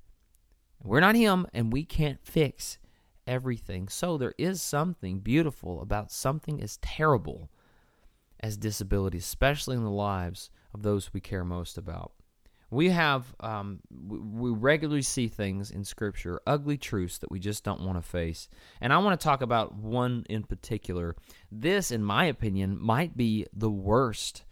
We're 0.82 1.00
not 1.00 1.14
him, 1.14 1.46
and 1.52 1.72
we 1.72 1.84
can't 1.84 2.18
fix 2.22 2.78
everything. 3.26 3.88
So 3.88 4.18
there 4.18 4.34
is 4.36 4.60
something 4.60 5.20
beautiful 5.20 5.80
about 5.80 6.12
something 6.12 6.60
as 6.60 6.78
terrible 6.78 7.50
as 8.40 8.56
disability, 8.56 9.18
especially 9.18 9.76
in 9.76 9.84
the 9.84 9.90
lives 9.90 10.50
of 10.74 10.82
those 10.82 11.12
we 11.12 11.20
care 11.20 11.44
most 11.44 11.78
about. 11.78 12.12
We 12.72 12.88
have, 12.88 13.26
um, 13.40 13.80
we 14.08 14.50
regularly 14.50 15.02
see 15.02 15.28
things 15.28 15.70
in 15.70 15.84
Scripture, 15.84 16.40
ugly 16.46 16.78
truths 16.78 17.18
that 17.18 17.30
we 17.30 17.38
just 17.38 17.64
don't 17.64 17.82
want 17.82 17.98
to 17.98 18.02
face. 18.02 18.48
And 18.80 18.94
I 18.94 18.98
want 18.98 19.20
to 19.20 19.22
talk 19.22 19.42
about 19.42 19.74
one 19.74 20.24
in 20.30 20.42
particular. 20.44 21.14
This, 21.50 21.90
in 21.90 22.02
my 22.02 22.24
opinion, 22.24 22.80
might 22.80 23.14
be 23.14 23.44
the 23.52 23.70
worst 23.70 24.44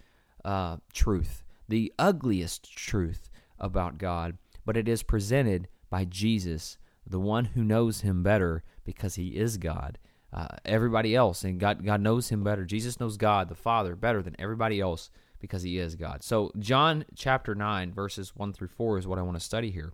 uh, 0.44 0.76
truth, 0.92 1.42
the 1.66 1.94
ugliest 1.98 2.76
truth 2.76 3.30
about 3.58 3.96
God, 3.96 4.36
but 4.66 4.76
it 4.76 4.86
is 4.86 5.02
presented 5.02 5.68
by 5.88 6.04
Jesus, 6.04 6.76
the 7.06 7.20
one 7.20 7.46
who 7.46 7.64
knows 7.64 8.02
him 8.02 8.22
better 8.22 8.62
because 8.84 9.14
he 9.14 9.28
is 9.28 9.56
God. 9.56 9.96
Uh, 10.30 10.46
everybody 10.66 11.16
else, 11.16 11.42
and 11.42 11.58
God, 11.58 11.82
God 11.82 12.02
knows 12.02 12.28
him 12.28 12.44
better. 12.44 12.66
Jesus 12.66 13.00
knows 13.00 13.16
God, 13.16 13.48
the 13.48 13.54
Father, 13.54 13.96
better 13.96 14.22
than 14.22 14.36
everybody 14.38 14.78
else 14.78 15.10
because 15.40 15.62
he 15.62 15.78
is 15.78 15.94
God. 15.96 16.22
So, 16.22 16.52
John 16.58 17.04
chapter 17.14 17.54
9, 17.54 17.92
verses 17.92 18.34
1 18.36 18.52
through 18.52 18.68
4 18.68 18.98
is 18.98 19.06
what 19.06 19.18
I 19.18 19.22
want 19.22 19.38
to 19.38 19.44
study 19.44 19.70
here. 19.70 19.92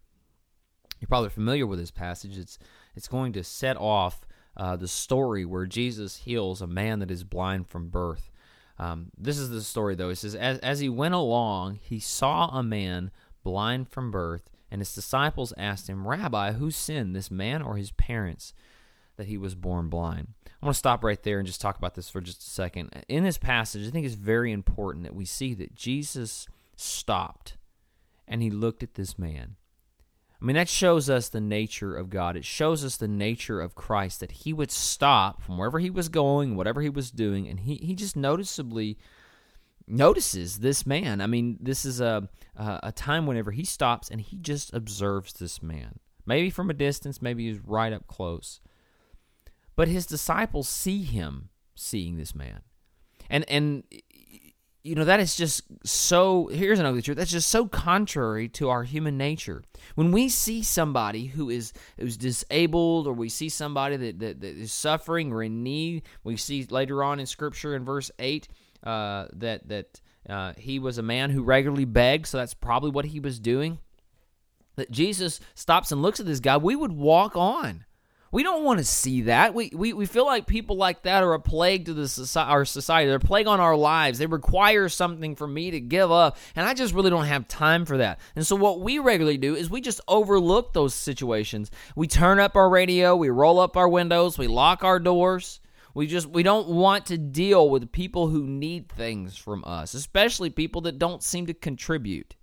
You're 1.00 1.08
probably 1.08 1.30
familiar 1.30 1.66
with 1.66 1.78
this 1.78 1.90
passage. 1.90 2.38
It's, 2.38 2.58
it's 2.94 3.08
going 3.08 3.32
to 3.34 3.44
set 3.44 3.76
off 3.76 4.26
uh, 4.56 4.76
the 4.76 4.88
story 4.88 5.44
where 5.44 5.66
Jesus 5.66 6.16
heals 6.16 6.62
a 6.62 6.66
man 6.66 7.00
that 7.00 7.10
is 7.10 7.24
blind 7.24 7.68
from 7.68 7.88
birth. 7.88 8.30
Um, 8.78 9.10
this 9.16 9.38
is 9.38 9.50
the 9.50 9.62
story, 9.62 9.94
though. 9.94 10.10
It 10.10 10.16
says, 10.16 10.34
as, 10.34 10.58
as 10.58 10.80
he 10.80 10.88
went 10.88 11.14
along, 11.14 11.78
he 11.82 12.00
saw 12.00 12.48
a 12.48 12.62
man 12.62 13.10
blind 13.42 13.88
from 13.88 14.10
birth, 14.10 14.50
and 14.70 14.80
his 14.80 14.94
disciples 14.94 15.52
asked 15.56 15.88
him, 15.88 16.06
Rabbi, 16.06 16.52
who 16.52 16.70
sinned, 16.70 17.14
this 17.14 17.30
man 17.30 17.62
or 17.62 17.76
his 17.76 17.92
parents, 17.92 18.52
that 19.16 19.26
he 19.26 19.38
was 19.38 19.54
born 19.54 19.88
blind? 19.88 20.28
I 20.62 20.66
want 20.66 20.74
to 20.74 20.78
stop 20.78 21.04
right 21.04 21.22
there 21.22 21.38
and 21.38 21.46
just 21.46 21.60
talk 21.60 21.76
about 21.76 21.94
this 21.94 22.08
for 22.08 22.20
just 22.20 22.42
a 22.42 22.50
second. 22.50 23.04
In 23.08 23.24
this 23.24 23.38
passage, 23.38 23.86
I 23.86 23.90
think 23.90 24.06
it's 24.06 24.14
very 24.14 24.52
important 24.52 25.04
that 25.04 25.14
we 25.14 25.24
see 25.24 25.54
that 25.54 25.74
Jesus 25.74 26.48
stopped 26.76 27.56
and 28.26 28.42
he 28.42 28.50
looked 28.50 28.82
at 28.82 28.94
this 28.94 29.18
man. 29.18 29.56
I 30.40 30.44
mean, 30.44 30.56
that 30.56 30.68
shows 30.68 31.08
us 31.08 31.28
the 31.28 31.40
nature 31.40 31.96
of 31.96 32.10
God. 32.10 32.36
It 32.36 32.44
shows 32.44 32.84
us 32.84 32.96
the 32.96 33.08
nature 33.08 33.60
of 33.60 33.74
Christ 33.74 34.20
that 34.20 34.32
he 34.32 34.52
would 34.52 34.70
stop 34.70 35.42
from 35.42 35.56
wherever 35.56 35.78
he 35.78 35.88
was 35.88 36.08
going, 36.08 36.56
whatever 36.56 36.82
he 36.82 36.90
was 36.90 37.10
doing, 37.10 37.48
and 37.48 37.60
he, 37.60 37.76
he 37.76 37.94
just 37.94 38.16
noticeably 38.16 38.98
notices 39.86 40.58
this 40.58 40.84
man. 40.84 41.20
I 41.20 41.26
mean, 41.26 41.56
this 41.60 41.84
is 41.84 42.00
a, 42.00 42.28
a 42.56 42.92
time 42.92 43.26
whenever 43.26 43.50
he 43.50 43.64
stops 43.64 44.10
and 44.10 44.20
he 44.20 44.36
just 44.36 44.74
observes 44.74 45.32
this 45.34 45.62
man. 45.62 46.00
Maybe 46.26 46.50
from 46.50 46.70
a 46.70 46.74
distance, 46.74 47.22
maybe 47.22 47.48
he's 47.48 47.60
right 47.60 47.92
up 47.92 48.06
close. 48.06 48.60
But 49.76 49.88
his 49.88 50.06
disciples 50.06 50.68
see 50.68 51.02
him 51.02 51.50
seeing 51.74 52.16
this 52.16 52.34
man. 52.34 52.62
And 53.28 53.44
and 53.48 53.84
you 54.86 54.94
know 54.94 55.04
that 55.04 55.18
is 55.18 55.34
just 55.36 55.62
so 55.84 56.46
here's 56.46 56.78
another 56.78 57.00
truth 57.00 57.16
that's 57.16 57.30
just 57.30 57.50
so 57.50 57.66
contrary 57.66 58.48
to 58.48 58.68
our 58.68 58.84
human 58.84 59.18
nature 59.18 59.64
when 59.96 60.12
we 60.12 60.28
see 60.28 60.62
somebody 60.62 61.26
who 61.26 61.50
is 61.50 61.72
who's 61.98 62.16
disabled 62.16 63.08
or 63.08 63.12
we 63.12 63.28
see 63.28 63.48
somebody 63.48 63.96
that, 63.96 64.18
that, 64.20 64.40
that 64.40 64.56
is 64.56 64.72
suffering 64.72 65.32
or 65.32 65.42
in 65.42 65.64
need 65.64 66.04
we 66.22 66.36
see 66.36 66.64
later 66.70 67.02
on 67.02 67.18
in 67.18 67.26
scripture 67.26 67.74
in 67.74 67.84
verse 67.84 68.12
8 68.20 68.46
uh, 68.84 69.26
that 69.32 69.68
that 69.68 70.00
uh, 70.28 70.52
he 70.56 70.78
was 70.78 70.98
a 70.98 71.02
man 71.02 71.30
who 71.30 71.42
regularly 71.42 71.84
begged 71.84 72.26
so 72.26 72.38
that's 72.38 72.54
probably 72.54 72.90
what 72.90 73.06
he 73.06 73.18
was 73.18 73.40
doing 73.40 73.78
that 74.76 74.90
jesus 74.92 75.40
stops 75.56 75.90
and 75.90 76.00
looks 76.00 76.20
at 76.20 76.26
this 76.26 76.40
guy 76.40 76.56
we 76.56 76.76
would 76.76 76.92
walk 76.92 77.34
on 77.34 77.84
we 78.32 78.42
don't 78.42 78.64
want 78.64 78.78
to 78.78 78.84
see 78.84 79.22
that. 79.22 79.54
We, 79.54 79.70
we, 79.74 79.92
we 79.92 80.06
feel 80.06 80.26
like 80.26 80.46
people 80.46 80.76
like 80.76 81.02
that 81.02 81.22
are 81.22 81.34
a 81.34 81.40
plague 81.40 81.86
to 81.86 81.94
the 81.94 82.08
society, 82.08 82.50
our 82.50 82.64
society. 82.64 83.08
They're 83.08 83.16
a 83.16 83.20
plague 83.20 83.46
on 83.46 83.60
our 83.60 83.76
lives. 83.76 84.18
They 84.18 84.26
require 84.26 84.88
something 84.88 85.36
for 85.36 85.46
me 85.46 85.70
to 85.70 85.80
give 85.80 86.10
up, 86.10 86.36
and 86.54 86.66
I 86.66 86.74
just 86.74 86.94
really 86.94 87.10
don't 87.10 87.26
have 87.26 87.48
time 87.48 87.84
for 87.84 87.98
that. 87.98 88.20
And 88.34 88.46
so 88.46 88.56
what 88.56 88.80
we 88.80 88.98
regularly 88.98 89.38
do 89.38 89.54
is 89.54 89.70
we 89.70 89.80
just 89.80 90.00
overlook 90.08 90.72
those 90.72 90.94
situations. 90.94 91.70
We 91.94 92.08
turn 92.08 92.40
up 92.40 92.56
our 92.56 92.68
radio, 92.68 93.14
we 93.16 93.28
roll 93.30 93.60
up 93.60 93.76
our 93.76 93.88
windows, 93.88 94.38
we 94.38 94.48
lock 94.48 94.84
our 94.84 94.98
doors. 94.98 95.60
We 95.94 96.06
just 96.06 96.26
we 96.26 96.42
don't 96.42 96.68
want 96.68 97.06
to 97.06 97.16
deal 97.16 97.70
with 97.70 97.90
people 97.90 98.28
who 98.28 98.46
need 98.46 98.90
things 98.90 99.34
from 99.38 99.64
us, 99.64 99.94
especially 99.94 100.50
people 100.50 100.82
that 100.82 100.98
don't 100.98 101.22
seem 101.22 101.46
to 101.46 101.54
contribute. 101.54 102.36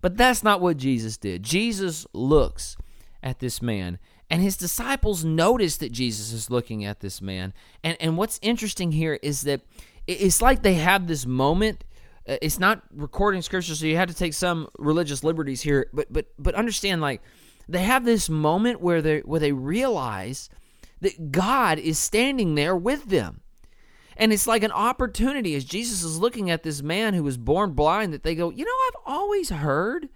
But 0.00 0.16
that's 0.16 0.42
not 0.42 0.60
what 0.60 0.76
Jesus 0.76 1.16
did. 1.16 1.44
Jesus 1.44 2.08
looks 2.12 2.76
at 3.22 3.38
this 3.38 3.62
man 3.62 4.00
and 4.30 4.42
his 4.42 4.56
disciples 4.56 5.24
notice 5.24 5.76
that 5.76 5.92
Jesus 5.92 6.32
is 6.32 6.50
looking 6.50 6.84
at 6.84 7.00
this 7.00 7.22
man. 7.22 7.52
And, 7.84 7.96
and 8.00 8.16
what's 8.16 8.38
interesting 8.42 8.92
here 8.92 9.18
is 9.22 9.42
that 9.42 9.60
it's 10.06 10.42
like 10.42 10.62
they 10.62 10.74
have 10.74 11.06
this 11.06 11.26
moment. 11.26 11.84
Uh, 12.28 12.36
it's 12.42 12.58
not 12.58 12.82
recording 12.92 13.42
scripture, 13.42 13.74
so 13.74 13.86
you 13.86 13.96
have 13.96 14.08
to 14.08 14.14
take 14.14 14.34
some 14.34 14.68
religious 14.78 15.22
liberties 15.22 15.62
here. 15.62 15.88
But 15.92 16.12
but 16.12 16.26
but 16.38 16.54
understand, 16.54 17.00
like 17.00 17.22
they 17.68 17.82
have 17.82 18.04
this 18.04 18.28
moment 18.28 18.80
where 18.80 19.00
they 19.00 19.20
where 19.20 19.40
they 19.40 19.52
realize 19.52 20.50
that 21.00 21.30
God 21.30 21.78
is 21.78 21.98
standing 21.98 22.54
there 22.54 22.76
with 22.76 23.06
them. 23.06 23.42
And 24.16 24.32
it's 24.32 24.46
like 24.46 24.62
an 24.62 24.72
opportunity 24.72 25.54
as 25.54 25.64
Jesus 25.64 26.02
is 26.02 26.18
looking 26.18 26.50
at 26.50 26.62
this 26.62 26.82
man 26.82 27.12
who 27.12 27.22
was 27.22 27.36
born 27.36 27.72
blind 27.72 28.14
that 28.14 28.22
they 28.22 28.34
go, 28.34 28.50
you 28.50 28.64
know, 28.64 28.70
I've 28.88 29.12
always 29.14 29.50
heard 29.50 30.08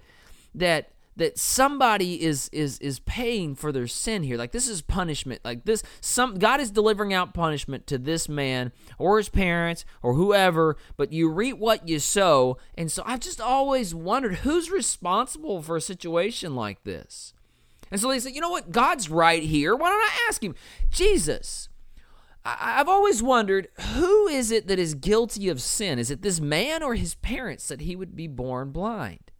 that 0.55 0.91
that 1.21 1.39
somebody 1.39 2.23
is 2.23 2.49
is 2.51 2.79
is 2.79 2.99
paying 3.01 3.55
for 3.55 3.73
their 3.73 3.87
sin 3.87 4.23
here. 4.23 4.39
Like 4.39 4.53
this 4.53 4.69
is 4.69 4.81
punishment. 4.81 5.43
Like 5.45 5.67
this 5.67 5.83
some 6.01 6.39
god 6.39 6.61
is 6.61 6.71
delivering 6.71 7.13
out 7.13 7.35
punishment 7.35 7.87
to 7.89 7.99
this 7.99 8.27
man 8.27 8.73
or 8.99 9.19
his 9.19 9.29
parents 9.29 9.85
or 10.03 10.15
whoever 10.15 10.79
but 10.97 11.13
you 11.13 11.29
reap 11.29 11.59
what 11.59 11.87
you 11.87 11.99
sow. 11.99 12.57
And 12.77 12.91
so 12.91 13.03
i've 13.05 13.21
just 13.21 13.41
always 13.41 13.95
wondered 13.95 14.37
who's 14.37 14.71
responsible 14.71 15.61
for 15.63 15.77
a 15.77 15.81
situation 15.81 16.57
like 16.57 16.85
this? 16.85 17.35
And 17.91 18.01
so 18.01 18.09
they 18.09 18.19
said 18.19 18.35
you 18.35 18.41
know 18.41 18.51
what? 18.51 18.73
God's 18.73 19.11
right 19.11 19.43
here. 19.43 19.77
Why 19.77 19.91
don't 19.91 20.01
i 20.01 20.27
ask 20.29 20.43
him? 20.43 20.55
Jesus. 20.91 21.69
I've 22.43 22.89
always 22.89 23.23
wondered 23.23 23.69
who 23.95 24.27
is 24.27 24.51
it 24.51 24.69
that 24.69 24.79
is 24.79 24.95
guilty 24.95 25.51
of 25.51 25.61
sin? 25.61 25.99
Is 25.99 26.11
it 26.11 26.23
this 26.23 26.41
man 26.41 26.83
or 26.83 26.95
his 26.95 27.15
parents 27.17 27.69
that 27.69 27.83
he 27.83 27.95
would 27.95 28.17
be 28.17 28.27
born 28.27 28.71
blind? 28.71 29.31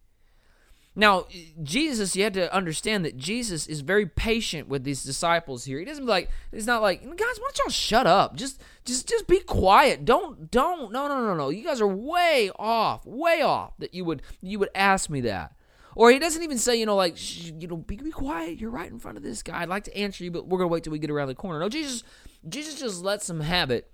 Now, 0.93 1.25
Jesus, 1.63 2.17
you 2.17 2.23
had 2.23 2.33
to 2.33 2.53
understand 2.53 3.05
that 3.05 3.15
Jesus 3.15 3.65
is 3.67 3.79
very 3.79 4.05
patient 4.05 4.67
with 4.67 4.83
these 4.83 5.03
disciples 5.03 5.63
here. 5.63 5.79
He 5.79 5.85
doesn't 5.85 6.05
like 6.05 6.29
he's 6.51 6.67
not 6.67 6.81
like, 6.81 7.01
guys, 7.03 7.17
why 7.17 7.35
don't 7.37 7.57
y'all 7.59 7.69
shut 7.69 8.05
up? 8.05 8.35
Just 8.35 8.61
just 8.83 9.07
just 9.07 9.25
be 9.27 9.39
quiet. 9.39 10.03
Don't 10.03 10.51
don't 10.51 10.91
no 10.91 11.07
no 11.07 11.25
no 11.25 11.33
no. 11.33 11.49
You 11.49 11.63
guys 11.63 11.79
are 11.79 11.87
way 11.87 12.51
off, 12.59 13.05
way 13.05 13.41
off 13.41 13.77
that 13.79 13.93
you 13.93 14.03
would 14.03 14.21
you 14.41 14.59
would 14.59 14.69
ask 14.75 15.09
me 15.09 15.21
that. 15.21 15.53
Or 15.95 16.11
he 16.11 16.19
doesn't 16.19 16.43
even 16.43 16.57
say, 16.57 16.77
you 16.77 16.85
know, 16.85 16.95
like, 16.95 17.17
you 17.43 17.67
know, 17.67 17.75
be, 17.75 17.97
be 17.97 18.11
quiet. 18.11 18.59
You're 18.59 18.69
right 18.69 18.89
in 18.89 18.99
front 18.99 19.17
of 19.17 19.23
this 19.23 19.43
guy. 19.43 19.61
I'd 19.61 19.69
like 19.69 19.83
to 19.85 19.97
answer 19.97 20.23
you, 20.23 20.31
but 20.31 20.47
we're 20.47 20.57
gonna 20.57 20.69
wait 20.69 20.83
till 20.83 20.91
we 20.91 20.99
get 20.99 21.09
around 21.09 21.27
the 21.27 21.35
corner. 21.35 21.59
No, 21.59 21.69
Jesus, 21.69 22.03
Jesus 22.47 22.79
just 22.79 23.03
lets 23.03 23.27
them 23.27 23.41
have 23.41 23.71
it, 23.71 23.91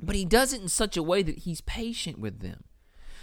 but 0.00 0.14
he 0.14 0.24
does 0.24 0.52
it 0.52 0.62
in 0.62 0.68
such 0.68 0.96
a 0.96 1.02
way 1.02 1.22
that 1.22 1.40
he's 1.40 1.60
patient 1.60 2.18
with 2.18 2.40
them. 2.40 2.64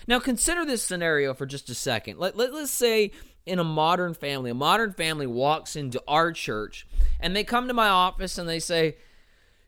Now, 0.08 0.20
consider 0.20 0.66
this 0.66 0.84
scenario 0.84 1.34
for 1.34 1.46
just 1.46 1.70
a 1.70 1.76
second. 1.76 2.20
Let, 2.20 2.36
let, 2.38 2.54
let's 2.54 2.72
say 2.72 3.12
in 3.46 3.60
a 3.60 3.64
modern 3.64 4.14
family, 4.14 4.52
a 4.52 4.56
modern 4.56 4.94
family 4.94 5.28
walks 5.28 5.76
into 5.76 6.02
our 6.08 6.32
church 6.32 6.88
and 7.20 7.36
they 7.36 7.44
come 7.44 7.68
to 7.68 7.74
my 7.74 7.90
office 7.90 8.38
and 8.38 8.48
they 8.48 8.60
say, 8.60 8.98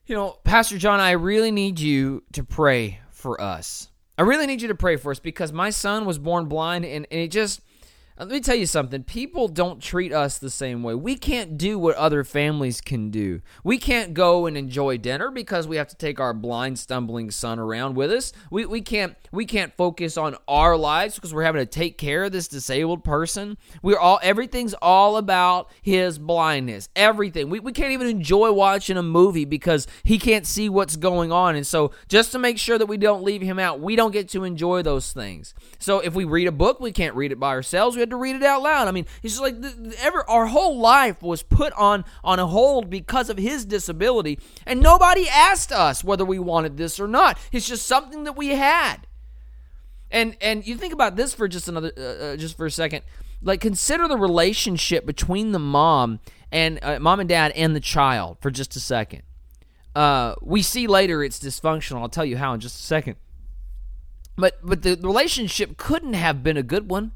You 0.06 0.16
know, 0.16 0.38
Pastor 0.44 0.78
John, 0.78 1.00
I 1.00 1.12
really 1.12 1.52
need 1.52 1.80
you 1.80 2.24
to 2.34 2.44
pray 2.44 3.00
for 3.12 3.40
us. 3.42 3.90
I 4.18 4.22
really 4.22 4.48
need 4.48 4.62
you 4.62 4.70
to 4.70 4.76
pray 4.76 4.96
for 4.96 5.12
us 5.12 5.20
because 5.20 5.52
my 5.52 5.70
son 5.70 6.06
was 6.06 6.18
born 6.18 6.46
blind 6.46 6.86
and, 6.86 7.06
and 7.12 7.22
it 7.22 7.32
just 7.32 7.62
let 8.18 8.30
me 8.30 8.40
tell 8.40 8.56
you 8.56 8.66
something. 8.66 9.04
People 9.04 9.50
don't 9.50 9.82
treat 9.82 10.14
us 10.14 10.38
the 10.38 10.50
same 10.50 10.84
way. 10.84 10.96
We 10.96 11.18
can't 11.18 11.58
do 11.58 11.78
what 11.78 11.96
other 11.98 12.24
families 12.24 12.80
can 12.80 13.12
do. 13.12 13.42
We 13.62 13.78
can't 13.78 14.14
go 14.14 14.46
and 14.46 14.58
enjoy 14.58 14.98
dinner 15.00 15.30
because 15.32 15.68
we 15.68 15.76
have 15.76 15.90
to 15.90 15.98
take 15.98 16.18
our 16.18 16.34
blind, 16.34 16.80
stumbling 16.80 17.30
son 17.30 17.60
around 17.60 17.96
with 17.96 18.12
us. 18.12 18.32
We, 18.50 18.66
we 18.66 18.80
can't 18.80 19.18
we 19.34 19.46
can't 19.46 19.76
focus 19.76 20.16
on 20.16 20.38
our 20.48 20.78
lives 20.78 21.16
because 21.16 21.34
we're 21.34 21.44
having 21.44 21.60
to 21.60 21.66
take 21.66 21.98
care 21.98 22.24
of 22.24 22.32
this 22.32 22.48
disabled 22.48 23.04
person. 23.04 23.58
We're 23.82 24.00
all 24.00 24.20
everything's 24.24 24.74
all 24.76 25.18
about 25.18 25.70
his 25.82 26.18
blindness. 26.18 26.88
Everything. 26.96 27.50
We, 27.50 27.60
we 27.60 27.74
can't 27.74 27.92
even 27.92 28.08
enjoy 28.08 28.54
watching 28.54 28.96
a 28.96 29.04
movie 29.04 29.44
because 29.44 29.88
he 30.06 30.20
can't 30.20 30.48
see 30.48 30.70
what's 30.70 30.96
going 30.96 31.34
on. 31.34 31.58
And 31.58 31.68
so 31.68 31.92
just 32.08 32.32
to 32.32 32.40
make 32.40 32.60
sure 32.60 32.78
that 32.78 32.86
we 32.86 32.96
don't 32.96 33.24
leave 33.24 33.42
him 33.42 33.60
out, 33.60 33.82
we 33.82 33.98
don't 33.98 34.12
get 34.12 34.30
to 34.30 34.46
enjoy 34.46 34.84
those 34.84 35.12
things. 35.12 35.54
So 35.80 36.00
if 36.00 36.14
we 36.14 36.24
read 36.24 36.48
a 36.48 36.54
book, 36.54 36.80
we 36.80 36.94
can't 36.94 37.16
read 37.16 37.34
it 37.34 37.40
by 37.42 37.50
ourselves. 37.50 37.98
We 37.98 38.05
to 38.10 38.16
read 38.16 38.36
it 38.36 38.44
out 38.44 38.62
loud. 38.62 38.88
I 38.88 38.92
mean, 38.92 39.06
he's 39.22 39.40
just 39.40 39.44
like 39.44 39.56
ever 40.00 40.30
our 40.30 40.48
whole 40.48 40.80
life 40.80 41.22
was 41.22 41.44
put 41.44 41.74
on 41.74 42.06
on 42.24 42.40
a 42.40 42.48
hold 42.48 42.90
because 42.90 43.30
of 43.30 43.38
his 43.38 43.66
disability, 43.66 44.40
and 44.66 44.82
nobody 44.82 45.28
asked 45.28 45.72
us 45.72 46.04
whether 46.04 46.26
we 46.26 46.40
wanted 46.40 46.78
this 46.78 47.00
or 47.00 47.08
not. 47.08 47.38
It's 47.52 47.68
just 47.68 47.86
something 47.86 48.24
that 48.26 48.36
we 48.36 48.50
had. 48.50 49.08
And 50.12 50.38
and 50.42 50.66
you 50.66 50.78
think 50.78 50.94
about 50.94 51.16
this 51.16 51.34
for 51.34 51.48
just 51.48 51.68
another 51.68 51.92
uh, 51.98 52.02
uh 52.02 52.36
just 52.38 52.58
for 52.58 52.66
a 52.66 52.72
second. 52.72 53.04
Like 53.42 53.62
consider 53.62 54.08
the 54.08 54.18
relationship 54.18 55.06
between 55.06 55.52
the 55.52 55.60
mom 55.60 56.20
and 56.52 56.80
uh, 56.82 57.00
mom 57.00 57.20
and 57.20 57.30
dad 57.30 57.52
and 57.52 57.76
the 57.76 57.80
child 57.80 58.38
for 58.40 58.50
just 58.50 58.76
a 58.76 58.80
second. 58.80 59.24
Uh, 59.96 60.36
we 60.42 60.62
see 60.62 60.88
later 60.88 61.24
it's 61.24 61.40
dysfunctional. 61.40 62.02
I'll 62.02 62.10
tell 62.10 62.26
you 62.26 62.38
how 62.38 62.54
in 62.54 62.60
just 62.60 62.80
a 62.80 62.84
second. 62.84 63.16
But 64.38 64.60
but 64.64 64.82
the 64.82 64.98
relationship 65.02 65.78
couldn't 65.78 66.14
have 66.14 66.44
been 66.44 66.58
a 66.58 66.64
good 66.64 66.90
one. 66.90 67.12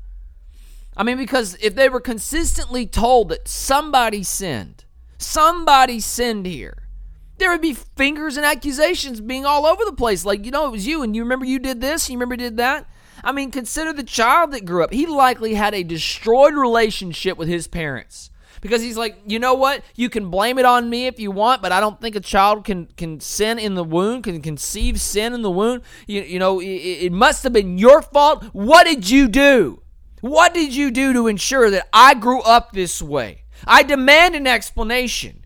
I 1.00 1.04
mean, 1.04 1.16
because 1.16 1.56
if 1.62 1.76
they 1.76 1.88
were 1.88 2.02
consistently 2.02 2.86
told 2.86 3.30
that 3.30 3.48
somebody 3.48 4.22
sinned, 4.22 4.84
somebody 5.18 6.02
sinned 6.02 6.46
here, 6.46 6.90
there 7.38 7.50
would 7.52 7.62
be 7.62 7.74
fingers 7.74 8.36
and 8.36 8.46
accusations 8.46 9.22
being 9.22 9.46
all 9.46 9.66
over 9.66 9.86
the 9.86 9.94
place. 9.94 10.26
Like, 10.26 10.44
you 10.44 10.52
know, 10.52 10.68
it 10.68 10.72
was 10.72 10.86
you, 10.86 11.02
and 11.02 11.16
you 11.16 11.24
remember 11.24 11.46
you 11.46 11.58
did 11.58 11.80
this, 11.80 12.10
you 12.10 12.18
remember 12.18 12.36
you 12.36 12.50
did 12.50 12.58
that. 12.58 12.86
I 13.24 13.32
mean, 13.32 13.50
consider 13.50 13.94
the 13.94 14.04
child 14.04 14.52
that 14.52 14.66
grew 14.66 14.84
up. 14.84 14.92
He 14.92 15.06
likely 15.06 15.54
had 15.54 15.74
a 15.74 15.84
destroyed 15.84 16.54
relationship 16.56 17.38
with 17.38 17.48
his 17.48 17.66
parents 17.66 18.30
because 18.60 18.82
he's 18.82 18.98
like, 18.98 19.16
you 19.26 19.40
know 19.40 19.54
what? 19.54 19.84
You 19.96 20.10
can 20.10 20.30
blame 20.30 20.60
it 20.60 20.66
on 20.66 20.90
me 20.90 21.08
if 21.08 21.18
you 21.18 21.32
want, 21.32 21.62
but 21.62 21.72
I 21.72 21.80
don't 21.80 22.02
think 22.02 22.18
a 22.18 22.22
child 22.22 22.66
can 22.66 22.88
can 22.98 23.22
sin 23.22 23.58
in 23.58 23.76
the 23.76 23.86
womb, 23.86 24.22
can 24.22 24.42
conceive 24.42 25.00
sin 25.00 25.34
in 25.34 25.44
the 25.44 25.52
womb. 25.52 25.82
You, 26.08 26.24
you 26.24 26.40
know, 26.40 26.60
it, 26.60 26.66
it 26.66 27.12
must 27.14 27.44
have 27.44 27.54
been 27.54 27.78
your 27.78 28.02
fault. 28.02 28.44
What 28.52 28.86
did 28.86 29.10
you 29.10 29.30
do? 29.30 29.82
What 30.22 30.54
did 30.54 30.76
you 30.76 30.92
do 30.92 31.14
to 31.14 31.28
ensure 31.28 31.70
that 31.70 31.88
I 31.94 32.14
grew 32.14 32.42
up 32.42 32.72
this 32.72 33.02
way? 33.02 33.44
I 33.66 33.84
demand 33.84 34.36
an 34.36 34.48
explanation. 34.48 35.46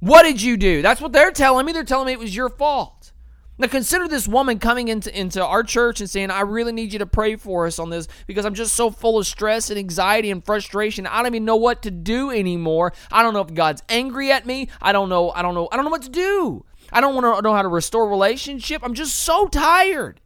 What 0.00 0.22
did 0.22 0.40
you 0.40 0.56
do? 0.56 0.82
That's 0.82 1.00
what 1.00 1.12
they're 1.12 1.30
telling 1.30 1.66
me. 1.66 1.72
They're 1.72 1.84
telling 1.84 2.06
me 2.06 2.12
it 2.12 2.18
was 2.18 2.34
your 2.34 2.48
fault. 2.48 3.12
Now 3.58 3.68
consider 3.68 4.08
this 4.08 4.26
woman 4.26 4.58
coming 4.58 4.88
into, 4.88 5.16
into 5.16 5.44
our 5.44 5.62
church 5.62 6.00
and 6.00 6.08
saying, 6.08 6.30
I 6.30 6.40
really 6.40 6.72
need 6.72 6.94
you 6.94 7.00
to 7.00 7.06
pray 7.06 7.36
for 7.36 7.66
us 7.66 7.78
on 7.78 7.90
this 7.90 8.08
because 8.26 8.46
I'm 8.46 8.54
just 8.54 8.72
so 8.72 8.90
full 8.90 9.18
of 9.18 9.26
stress 9.26 9.68
and 9.68 9.78
anxiety 9.78 10.30
and 10.30 10.42
frustration. 10.42 11.06
I 11.06 11.18
don't 11.18 11.26
even 11.26 11.44
know 11.44 11.56
what 11.56 11.82
to 11.82 11.90
do 11.90 12.30
anymore. 12.30 12.94
I 13.12 13.22
don't 13.22 13.34
know 13.34 13.42
if 13.42 13.52
God's 13.52 13.82
angry 13.90 14.32
at 14.32 14.46
me. 14.46 14.68
I 14.80 14.92
don't 14.92 15.10
know. 15.10 15.30
I 15.30 15.42
don't 15.42 15.54
know. 15.54 15.68
I 15.70 15.76
don't 15.76 15.84
know 15.84 15.90
what 15.90 16.02
to 16.02 16.08
do. 16.08 16.64
I 16.90 17.02
don't 17.02 17.14
want 17.14 17.36
to 17.36 17.42
know 17.42 17.54
how 17.54 17.60
to 17.60 17.68
restore 17.68 18.08
relationship. 18.08 18.82
I'm 18.82 18.94
just 18.94 19.14
so 19.14 19.46
tired 19.46 20.22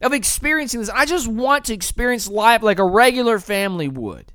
of 0.00 0.12
experiencing 0.12 0.80
this. 0.80 0.90
I 0.90 1.04
just 1.04 1.28
want 1.28 1.64
to 1.66 1.74
experience 1.74 2.28
life 2.28 2.62
like 2.62 2.78
a 2.78 2.84
regular 2.84 3.38
family 3.38 3.88
would. 3.88 4.32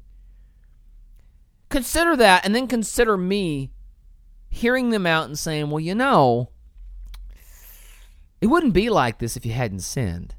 Consider 1.69 2.15
that 2.17 2.45
and 2.45 2.53
then 2.53 2.67
consider 2.67 3.17
me 3.17 3.71
hearing 4.49 4.91
them 4.91 5.05
out 5.07 5.25
and 5.25 5.39
saying, 5.39 5.69
well, 5.69 5.79
you 5.79 5.95
know, 5.95 6.49
it 8.41 8.47
wouldn't 8.47 8.73
be 8.73 8.89
like 8.89 9.19
this 9.19 9.35
if 9.37 9.45
you 9.45 9.53
hadn't 9.53 9.79
sinned. 9.79 10.35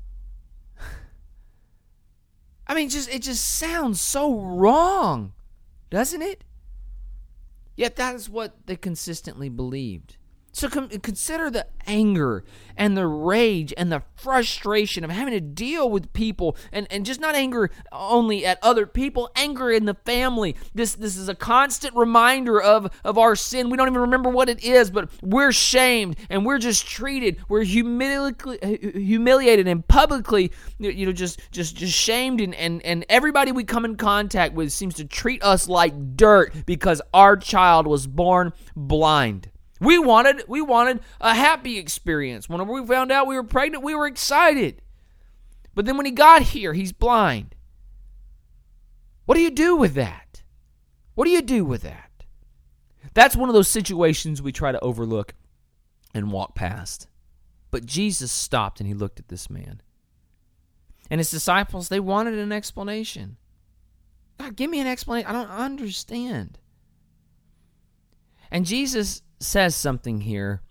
I 2.66 2.74
mean, 2.74 2.88
just 2.90 3.08
it 3.08 3.22
just 3.22 3.44
sounds 3.44 4.00
so 4.00 4.38
wrong, 4.38 5.32
doesn't 5.90 6.22
it? 6.22 6.44
Yet 7.76 7.96
that 7.96 8.14
is 8.14 8.28
what 8.28 8.66
they 8.66 8.76
consistently 8.76 9.48
believed. 9.48 10.16
So 10.54 10.68
consider 10.68 11.50
the 11.50 11.66
anger 11.84 12.44
and 12.76 12.96
the 12.96 13.08
rage 13.08 13.74
and 13.76 13.90
the 13.90 14.04
frustration 14.14 15.02
of 15.02 15.10
having 15.10 15.34
to 15.34 15.40
deal 15.40 15.90
with 15.90 16.12
people 16.12 16.56
and, 16.70 16.86
and 16.92 17.04
just 17.04 17.18
not 17.18 17.34
anger 17.34 17.70
only 17.90 18.46
at 18.46 18.60
other 18.62 18.86
people, 18.86 19.32
anger 19.34 19.72
in 19.72 19.84
the 19.84 19.94
family. 19.94 20.54
This 20.72 20.94
this 20.94 21.16
is 21.16 21.28
a 21.28 21.34
constant 21.34 21.96
reminder 21.96 22.62
of, 22.62 22.88
of 23.02 23.18
our 23.18 23.34
sin. 23.34 23.68
We 23.68 23.76
don't 23.76 23.88
even 23.88 24.02
remember 24.02 24.30
what 24.30 24.48
it 24.48 24.62
is, 24.62 24.92
but 24.92 25.10
we're 25.22 25.50
shamed 25.50 26.18
and 26.30 26.46
we're 26.46 26.58
just 26.58 26.86
treated. 26.86 27.38
We're 27.48 27.64
humili- 27.64 28.94
humiliated 28.94 29.66
and 29.66 29.86
publicly 29.88 30.52
you 30.78 31.04
know 31.04 31.12
just 31.12 31.40
just 31.50 31.74
just 31.74 31.92
shamed 31.92 32.40
and, 32.40 32.54
and, 32.54 32.80
and 32.82 33.04
everybody 33.08 33.50
we 33.50 33.64
come 33.64 33.84
in 33.84 33.96
contact 33.96 34.54
with 34.54 34.70
seems 34.70 34.94
to 34.94 35.04
treat 35.04 35.42
us 35.42 35.68
like 35.68 36.16
dirt 36.16 36.54
because 36.64 37.02
our 37.12 37.36
child 37.36 37.88
was 37.88 38.06
born 38.06 38.52
blind. 38.76 39.50
We 39.84 39.98
wanted 39.98 40.44
we 40.48 40.62
wanted 40.62 41.00
a 41.20 41.34
happy 41.34 41.78
experience. 41.78 42.48
Whenever 42.48 42.72
we 42.72 42.86
found 42.86 43.12
out 43.12 43.26
we 43.26 43.36
were 43.36 43.44
pregnant, 43.44 43.84
we 43.84 43.94
were 43.94 44.06
excited. 44.06 44.80
But 45.74 45.84
then 45.84 45.96
when 45.96 46.06
he 46.06 46.12
got 46.12 46.42
here, 46.42 46.72
he's 46.72 46.92
blind. 46.92 47.54
What 49.26 49.34
do 49.34 49.40
you 49.40 49.50
do 49.50 49.76
with 49.76 49.94
that? 49.94 50.42
What 51.14 51.24
do 51.24 51.30
you 51.30 51.42
do 51.42 51.64
with 51.64 51.82
that? 51.82 52.24
That's 53.12 53.36
one 53.36 53.48
of 53.48 53.54
those 53.54 53.68
situations 53.68 54.42
we 54.42 54.52
try 54.52 54.72
to 54.72 54.80
overlook 54.80 55.34
and 56.14 56.32
walk 56.32 56.54
past. 56.54 57.08
But 57.70 57.86
Jesus 57.86 58.32
stopped 58.32 58.80
and 58.80 58.86
he 58.86 58.94
looked 58.94 59.18
at 59.18 59.28
this 59.28 59.50
man. 59.50 59.82
And 61.10 61.18
his 61.18 61.30
disciples, 61.30 61.88
they 61.88 62.00
wanted 62.00 62.34
an 62.34 62.52
explanation. 62.52 63.36
God, 64.38 64.56
give 64.56 64.70
me 64.70 64.80
an 64.80 64.86
explanation. 64.86 65.28
I 65.28 65.32
don't 65.32 65.50
understand. 65.50 66.58
And 68.50 68.64
Jesus 68.64 69.22
says 69.44 69.76
something 69.76 70.22
here 70.22 70.62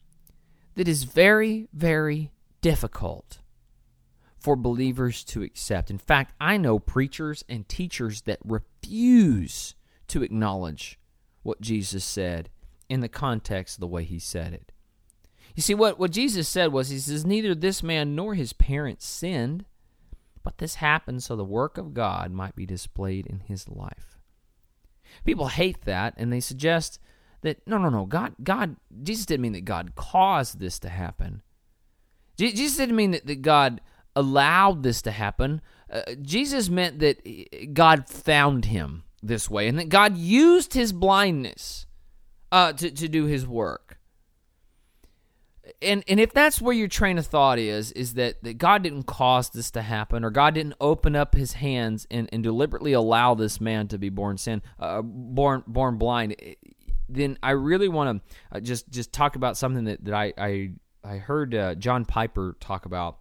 that 0.75 0.87
is 0.87 1.03
very, 1.03 1.67
very 1.73 2.31
difficult 2.61 3.39
for 4.39 4.55
believers 4.55 5.23
to 5.23 5.41
accept. 5.41 5.89
In 5.89 5.97
fact, 5.97 6.33
I 6.39 6.57
know 6.57 6.79
preachers 6.79 7.43
and 7.47 7.67
teachers 7.67 8.23
that 8.23 8.39
refuse 8.43 9.75
to 10.07 10.23
acknowledge 10.23 10.99
what 11.43 11.61
Jesus 11.61 12.03
said 12.03 12.49
in 12.89 12.99
the 12.99 13.09
context 13.09 13.77
of 13.77 13.81
the 13.81 13.87
way 13.87 14.03
he 14.03 14.19
said 14.19 14.53
it. 14.53 14.71
You 15.55 15.61
see, 15.61 15.73
what, 15.73 15.99
what 15.99 16.11
Jesus 16.11 16.47
said 16.47 16.73
was, 16.73 16.89
He 16.89 16.99
says, 16.99 17.25
Neither 17.25 17.53
this 17.53 17.83
man 17.83 18.15
nor 18.15 18.33
his 18.33 18.53
parents 18.53 19.05
sinned, 19.05 19.65
but 20.43 20.57
this 20.57 20.75
happened 20.75 21.23
so 21.23 21.35
the 21.35 21.45
work 21.45 21.77
of 21.77 21.93
God 21.93 22.31
might 22.31 22.55
be 22.55 22.65
displayed 22.65 23.27
in 23.27 23.39
his 23.39 23.69
life. 23.69 24.17
People 25.23 25.49
hate 25.49 25.85
that, 25.85 26.15
and 26.17 26.33
they 26.33 26.39
suggest 26.39 26.99
that 27.43 27.65
no, 27.67 27.77
no, 27.77 27.89
no. 27.89 28.05
God, 28.05 28.33
God, 28.43 28.75
Jesus 29.03 29.25
didn't 29.25 29.41
mean 29.41 29.53
that 29.53 29.65
God 29.65 29.95
caused 29.95 30.59
this 30.59 30.79
to 30.79 30.89
happen. 30.89 31.41
Jesus 32.37 32.77
didn't 32.77 32.95
mean 32.95 33.11
that, 33.11 33.27
that 33.27 33.41
God 33.41 33.79
allowed 34.15 34.83
this 34.83 35.01
to 35.03 35.11
happen. 35.11 35.61
Uh, 35.91 36.01
Jesus 36.21 36.69
meant 36.69 36.99
that 36.99 37.73
God 37.73 38.09
found 38.09 38.65
him 38.65 39.03
this 39.21 39.49
way 39.49 39.67
and 39.67 39.79
that 39.79 39.89
God 39.89 40.17
used 40.17 40.73
his 40.73 40.91
blindness 40.91 41.85
uh, 42.51 42.73
to, 42.73 42.91
to 42.91 43.07
do 43.07 43.25
his 43.25 43.47
work. 43.47 43.99
And, 45.81 46.03
and 46.09 46.19
if 46.19 46.33
that's 46.33 46.61
where 46.61 46.73
your 46.73 46.89
train 46.89 47.17
of 47.17 47.25
thought 47.25 47.57
is, 47.57 47.93
is 47.93 48.15
that, 48.15 48.43
that 48.43 48.57
God 48.57 48.83
didn't 48.83 49.03
cause 49.03 49.49
this 49.49 49.71
to 49.71 49.81
happen, 49.81 50.25
or 50.25 50.29
God 50.29 50.55
didn't 50.55 50.75
open 50.81 51.15
up 51.15 51.35
His 51.35 51.53
hands 51.53 52.05
and, 52.11 52.29
and 52.33 52.43
deliberately 52.43 52.91
allow 52.91 53.33
this 53.33 53.61
man 53.61 53.87
to 53.87 53.97
be 53.97 54.09
born 54.09 54.37
sin, 54.37 54.61
uh, 54.77 55.01
born 55.01 55.63
born 55.65 55.97
blind, 55.97 56.35
then 57.09 57.37
I 57.43 57.51
really 57.51 57.87
want 57.87 58.23
to 58.51 58.57
uh, 58.57 58.59
just 58.59 58.89
just 58.89 59.11
talk 59.11 59.35
about 59.35 59.57
something 59.57 59.85
that, 59.85 60.03
that 60.05 60.13
I 60.13 60.33
I, 60.37 60.71
I 61.03 61.17
heard 61.17 61.53
uh, 61.53 61.75
John 61.75 62.05
Piper 62.05 62.55
talk 62.59 62.85
about 62.85 63.19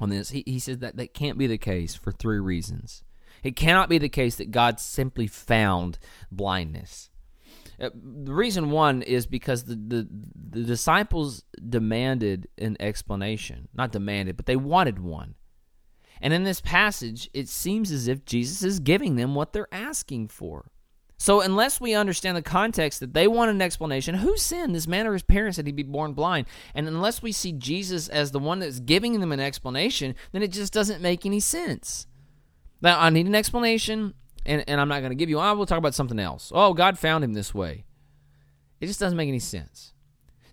on 0.00 0.10
this. 0.10 0.30
He, 0.30 0.42
he 0.46 0.58
said 0.58 0.80
that 0.80 0.96
that 0.96 1.14
can't 1.14 1.38
be 1.38 1.46
the 1.46 1.58
case 1.58 1.94
for 1.94 2.12
three 2.12 2.40
reasons. 2.40 3.02
It 3.42 3.56
cannot 3.56 3.88
be 3.88 3.98
the 3.98 4.08
case 4.08 4.36
that 4.36 4.50
God 4.50 4.80
simply 4.80 5.26
found 5.26 5.98
blindness. 6.30 7.10
Uh, 7.80 7.90
the 7.94 8.34
reason 8.34 8.70
one 8.70 9.02
is 9.02 9.26
because 9.26 9.64
the, 9.64 9.76
the 9.76 10.08
the 10.50 10.64
disciples 10.64 11.44
demanded 11.68 12.48
an 12.58 12.76
explanation, 12.80 13.68
not 13.74 13.92
demanded, 13.92 14.36
but 14.36 14.46
they 14.46 14.56
wanted 14.56 14.98
one. 14.98 15.34
And 16.20 16.32
in 16.32 16.42
this 16.42 16.60
passage, 16.60 17.30
it 17.32 17.48
seems 17.48 17.92
as 17.92 18.08
if 18.08 18.24
Jesus 18.24 18.64
is 18.64 18.80
giving 18.80 19.14
them 19.14 19.36
what 19.36 19.52
they're 19.52 19.72
asking 19.72 20.28
for. 20.28 20.72
So, 21.20 21.40
unless 21.40 21.80
we 21.80 21.94
understand 21.94 22.36
the 22.36 22.42
context 22.42 23.00
that 23.00 23.12
they 23.12 23.26
want 23.26 23.50
an 23.50 23.60
explanation, 23.60 24.14
who 24.14 24.36
sinned, 24.36 24.72
this 24.72 24.86
man 24.86 25.04
or 25.04 25.14
his 25.14 25.24
parents, 25.24 25.56
that 25.56 25.66
he 25.66 25.72
be 25.72 25.82
born 25.82 26.12
blind? 26.12 26.46
And 26.76 26.86
unless 26.86 27.22
we 27.22 27.32
see 27.32 27.50
Jesus 27.50 28.08
as 28.08 28.30
the 28.30 28.38
one 28.38 28.60
that's 28.60 28.78
giving 28.78 29.18
them 29.18 29.32
an 29.32 29.40
explanation, 29.40 30.14
then 30.30 30.44
it 30.44 30.52
just 30.52 30.72
doesn't 30.72 31.02
make 31.02 31.26
any 31.26 31.40
sense. 31.40 32.06
Now, 32.80 33.00
I 33.00 33.10
need 33.10 33.26
an 33.26 33.34
explanation, 33.34 34.14
and, 34.46 34.62
and 34.68 34.80
I'm 34.80 34.88
not 34.88 35.00
going 35.00 35.10
to 35.10 35.16
give 35.16 35.28
you. 35.28 35.40
I 35.40 35.50
will 35.52 35.66
talk 35.66 35.78
about 35.78 35.94
something 35.94 36.20
else. 36.20 36.52
Oh, 36.54 36.72
God 36.72 36.96
found 37.00 37.24
him 37.24 37.32
this 37.32 37.52
way. 37.52 37.84
It 38.80 38.86
just 38.86 39.00
doesn't 39.00 39.16
make 39.16 39.28
any 39.28 39.40
sense. 39.40 39.92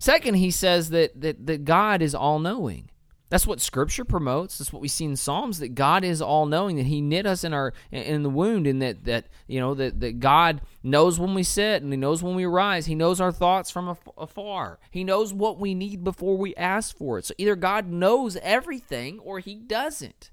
Second, 0.00 0.34
he 0.34 0.50
says 0.50 0.90
that, 0.90 1.20
that, 1.20 1.46
that 1.46 1.64
God 1.64 2.02
is 2.02 2.12
all 2.12 2.40
knowing. 2.40 2.90
That's 3.36 3.46
what 3.46 3.60
Scripture 3.60 4.06
promotes. 4.06 4.56
That's 4.56 4.72
what 4.72 4.80
we 4.80 4.88
see 4.88 5.04
in 5.04 5.14
Psalms 5.14 5.58
that 5.58 5.74
God 5.74 6.04
is 6.04 6.22
all 6.22 6.46
knowing, 6.46 6.76
that 6.76 6.86
He 6.86 7.02
knit 7.02 7.26
us 7.26 7.44
in 7.44 7.52
our 7.52 7.74
in 7.92 8.22
the 8.22 8.30
wound, 8.30 8.66
and 8.66 8.80
that 8.80 9.04
that 9.04 9.26
you 9.46 9.60
know 9.60 9.74
that 9.74 10.00
that 10.00 10.20
God 10.20 10.62
knows 10.82 11.20
when 11.20 11.34
we 11.34 11.42
sit 11.42 11.82
and 11.82 11.92
He 11.92 11.98
knows 11.98 12.22
when 12.22 12.34
we 12.34 12.46
rise. 12.46 12.86
He 12.86 12.94
knows 12.94 13.20
our 13.20 13.30
thoughts 13.30 13.70
from 13.70 13.94
afar. 14.16 14.78
He 14.90 15.04
knows 15.04 15.34
what 15.34 15.58
we 15.58 15.74
need 15.74 16.02
before 16.02 16.38
we 16.38 16.54
ask 16.54 16.96
for 16.96 17.18
it. 17.18 17.26
So 17.26 17.34
either 17.36 17.56
God 17.56 17.90
knows 17.90 18.38
everything 18.38 19.18
or 19.18 19.38
He 19.40 19.56
doesn't. 19.56 20.30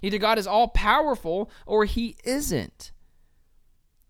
Either 0.00 0.18
God 0.18 0.38
is 0.38 0.46
all 0.46 0.68
powerful 0.68 1.50
or 1.66 1.86
he 1.86 2.14
isn't. 2.22 2.92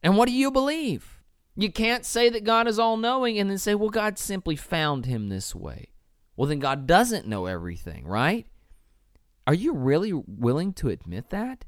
And 0.03 0.19
what 0.19 0.29
do 0.29 0.35
you 0.35 0.51
believe? 0.51 1.23
You 1.57 1.73
can't 1.73 2.05
say 2.05 2.29
that 2.29 2.45
God 2.45 2.69
is 2.69 2.79
all 2.79 2.99
knowing 2.99 3.39
and 3.39 3.49
then 3.49 3.57
say, 3.57 3.75
well, 3.75 3.89
God 3.89 4.19
simply 4.19 4.55
found 4.55 5.07
him 5.07 5.31
this 5.31 5.55
way. 5.55 5.94
Well, 6.37 6.49
then 6.49 6.59
God 6.59 6.87
doesn't 6.87 7.27
know 7.27 7.47
everything, 7.47 8.07
right? 8.07 8.47
Are 9.47 9.55
you 9.55 9.73
really 9.73 10.13
willing 10.13 10.73
to 10.75 10.89
admit 10.89 11.31
that? 11.31 11.65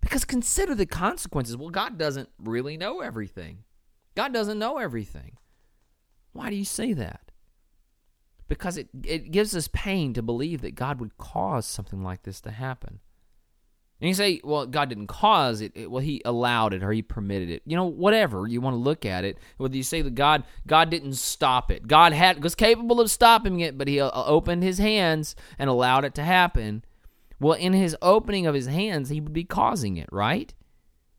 Because 0.00 0.24
consider 0.24 0.74
the 0.74 0.86
consequences. 0.86 1.56
Well, 1.56 1.70
God 1.70 1.98
doesn't 1.98 2.30
really 2.38 2.76
know 2.76 3.00
everything. 3.00 3.64
God 4.14 4.32
doesn't 4.32 4.58
know 4.58 4.78
everything. 4.78 5.36
Why 6.32 6.50
do 6.50 6.56
you 6.56 6.64
say 6.64 6.92
that? 6.94 7.32
Because 8.48 8.76
it, 8.76 8.88
it 9.04 9.30
gives 9.30 9.54
us 9.54 9.68
pain 9.68 10.14
to 10.14 10.22
believe 10.22 10.62
that 10.62 10.74
God 10.74 11.00
would 11.00 11.18
cause 11.18 11.66
something 11.66 12.02
like 12.02 12.22
this 12.22 12.40
to 12.42 12.50
happen. 12.50 13.00
And 14.00 14.08
you 14.08 14.14
say, 14.14 14.40
well, 14.42 14.66
God 14.66 14.88
didn't 14.88 15.08
cause 15.08 15.60
it. 15.60 15.90
Well, 15.90 16.02
He 16.02 16.22
allowed 16.24 16.72
it 16.72 16.82
or 16.82 16.90
He 16.90 17.02
permitted 17.02 17.50
it. 17.50 17.62
You 17.66 17.76
know, 17.76 17.84
whatever 17.84 18.46
you 18.46 18.60
want 18.60 18.74
to 18.74 18.78
look 18.78 19.04
at 19.04 19.24
it. 19.24 19.36
Whether 19.58 19.76
you 19.76 19.82
say 19.82 20.00
that 20.00 20.14
God, 20.14 20.44
God 20.66 20.88
didn't 20.88 21.14
stop 21.14 21.70
it. 21.70 21.86
God 21.86 22.12
had 22.12 22.42
was 22.42 22.54
capable 22.54 23.00
of 23.00 23.10
stopping 23.10 23.60
it, 23.60 23.76
but 23.76 23.88
He 23.88 24.00
uh, 24.00 24.10
opened 24.14 24.62
His 24.62 24.78
hands 24.78 25.36
and 25.58 25.68
allowed 25.68 26.04
it 26.06 26.14
to 26.14 26.22
happen. 26.22 26.82
Well, 27.38 27.52
in 27.52 27.74
His 27.74 27.94
opening 28.00 28.46
of 28.46 28.54
His 28.54 28.66
hands, 28.66 29.10
He 29.10 29.20
would 29.20 29.34
be 29.34 29.44
causing 29.44 29.98
it, 29.98 30.08
right? 30.10 30.54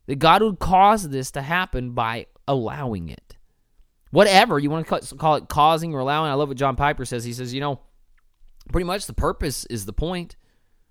That 0.06 0.18
God 0.18 0.42
would 0.42 0.58
cause 0.58 1.08
this 1.08 1.30
to 1.32 1.42
happen 1.42 1.92
by 1.92 2.26
allowing 2.48 3.08
it. 3.08 3.36
Whatever 4.10 4.58
you 4.58 4.70
want 4.70 4.86
to 4.88 5.16
call 5.16 5.36
it, 5.36 5.48
causing 5.48 5.94
or 5.94 6.00
allowing. 6.00 6.30
I 6.30 6.34
love 6.34 6.48
what 6.48 6.58
John 6.58 6.76
Piper 6.76 7.04
says. 7.04 7.24
He 7.24 7.32
says, 7.32 7.54
you 7.54 7.60
know, 7.60 7.80
pretty 8.70 8.84
much 8.84 9.06
the 9.06 9.14
purpose 9.14 9.64
is 9.66 9.86
the 9.86 9.92
point. 9.92 10.36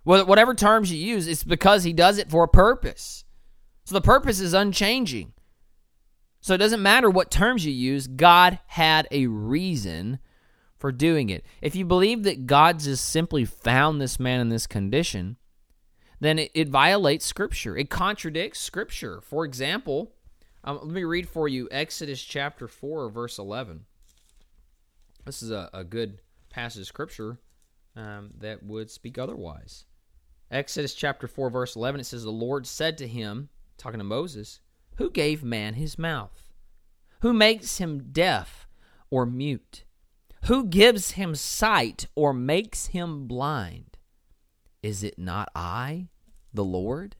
Whatever 0.03 0.55
terms 0.55 0.91
you 0.91 0.97
use, 0.97 1.27
it's 1.27 1.43
because 1.43 1.83
he 1.83 1.93
does 1.93 2.17
it 2.17 2.29
for 2.29 2.43
a 2.43 2.49
purpose. 2.49 3.23
So 3.85 3.93
the 3.93 4.01
purpose 4.01 4.39
is 4.39 4.53
unchanging. 4.53 5.33
So 6.39 6.55
it 6.55 6.57
doesn't 6.57 6.81
matter 6.81 7.09
what 7.09 7.29
terms 7.29 7.65
you 7.65 7.71
use, 7.71 8.07
God 8.07 8.59
had 8.65 9.07
a 9.11 9.27
reason 9.27 10.19
for 10.79 10.91
doing 10.91 11.29
it. 11.29 11.45
If 11.61 11.75
you 11.75 11.85
believe 11.85 12.23
that 12.23 12.47
God 12.47 12.79
just 12.79 13.07
simply 13.07 13.45
found 13.45 14.01
this 14.01 14.19
man 14.19 14.39
in 14.39 14.49
this 14.49 14.65
condition, 14.65 15.37
then 16.19 16.39
it, 16.39 16.51
it 16.55 16.69
violates 16.69 17.25
Scripture. 17.25 17.77
It 17.77 17.91
contradicts 17.91 18.59
Scripture. 18.59 19.21
For 19.21 19.45
example, 19.45 20.13
um, 20.63 20.79
let 20.81 20.91
me 20.91 21.03
read 21.03 21.29
for 21.29 21.47
you 21.47 21.67
Exodus 21.71 22.23
chapter 22.23 22.67
4, 22.67 23.09
verse 23.09 23.37
11. 23.37 23.85
This 25.25 25.43
is 25.43 25.51
a, 25.51 25.69
a 25.71 25.83
good 25.83 26.19
passage 26.49 26.81
of 26.81 26.87
Scripture 26.87 27.37
um, 27.95 28.31
that 28.39 28.63
would 28.63 28.89
speak 28.89 29.19
otherwise. 29.19 29.85
Exodus 30.51 30.93
chapter 30.93 31.27
4, 31.27 31.49
verse 31.49 31.75
11, 31.77 32.01
it 32.01 32.03
says, 32.03 32.23
The 32.23 32.29
Lord 32.29 32.67
said 32.67 32.97
to 32.97 33.07
him, 33.07 33.49
talking 33.77 33.99
to 33.99 34.03
Moses, 34.03 34.59
Who 34.97 35.09
gave 35.09 35.43
man 35.43 35.75
his 35.75 35.97
mouth? 35.97 36.51
Who 37.21 37.33
makes 37.33 37.77
him 37.77 38.11
deaf 38.11 38.67
or 39.09 39.25
mute? 39.25 39.85
Who 40.45 40.65
gives 40.65 41.11
him 41.11 41.35
sight 41.35 42.07
or 42.15 42.33
makes 42.33 42.87
him 42.87 43.27
blind? 43.27 43.97
Is 44.83 45.03
it 45.03 45.17
not 45.17 45.49
I, 45.55 46.09
the 46.53 46.65
Lord? 46.65 47.15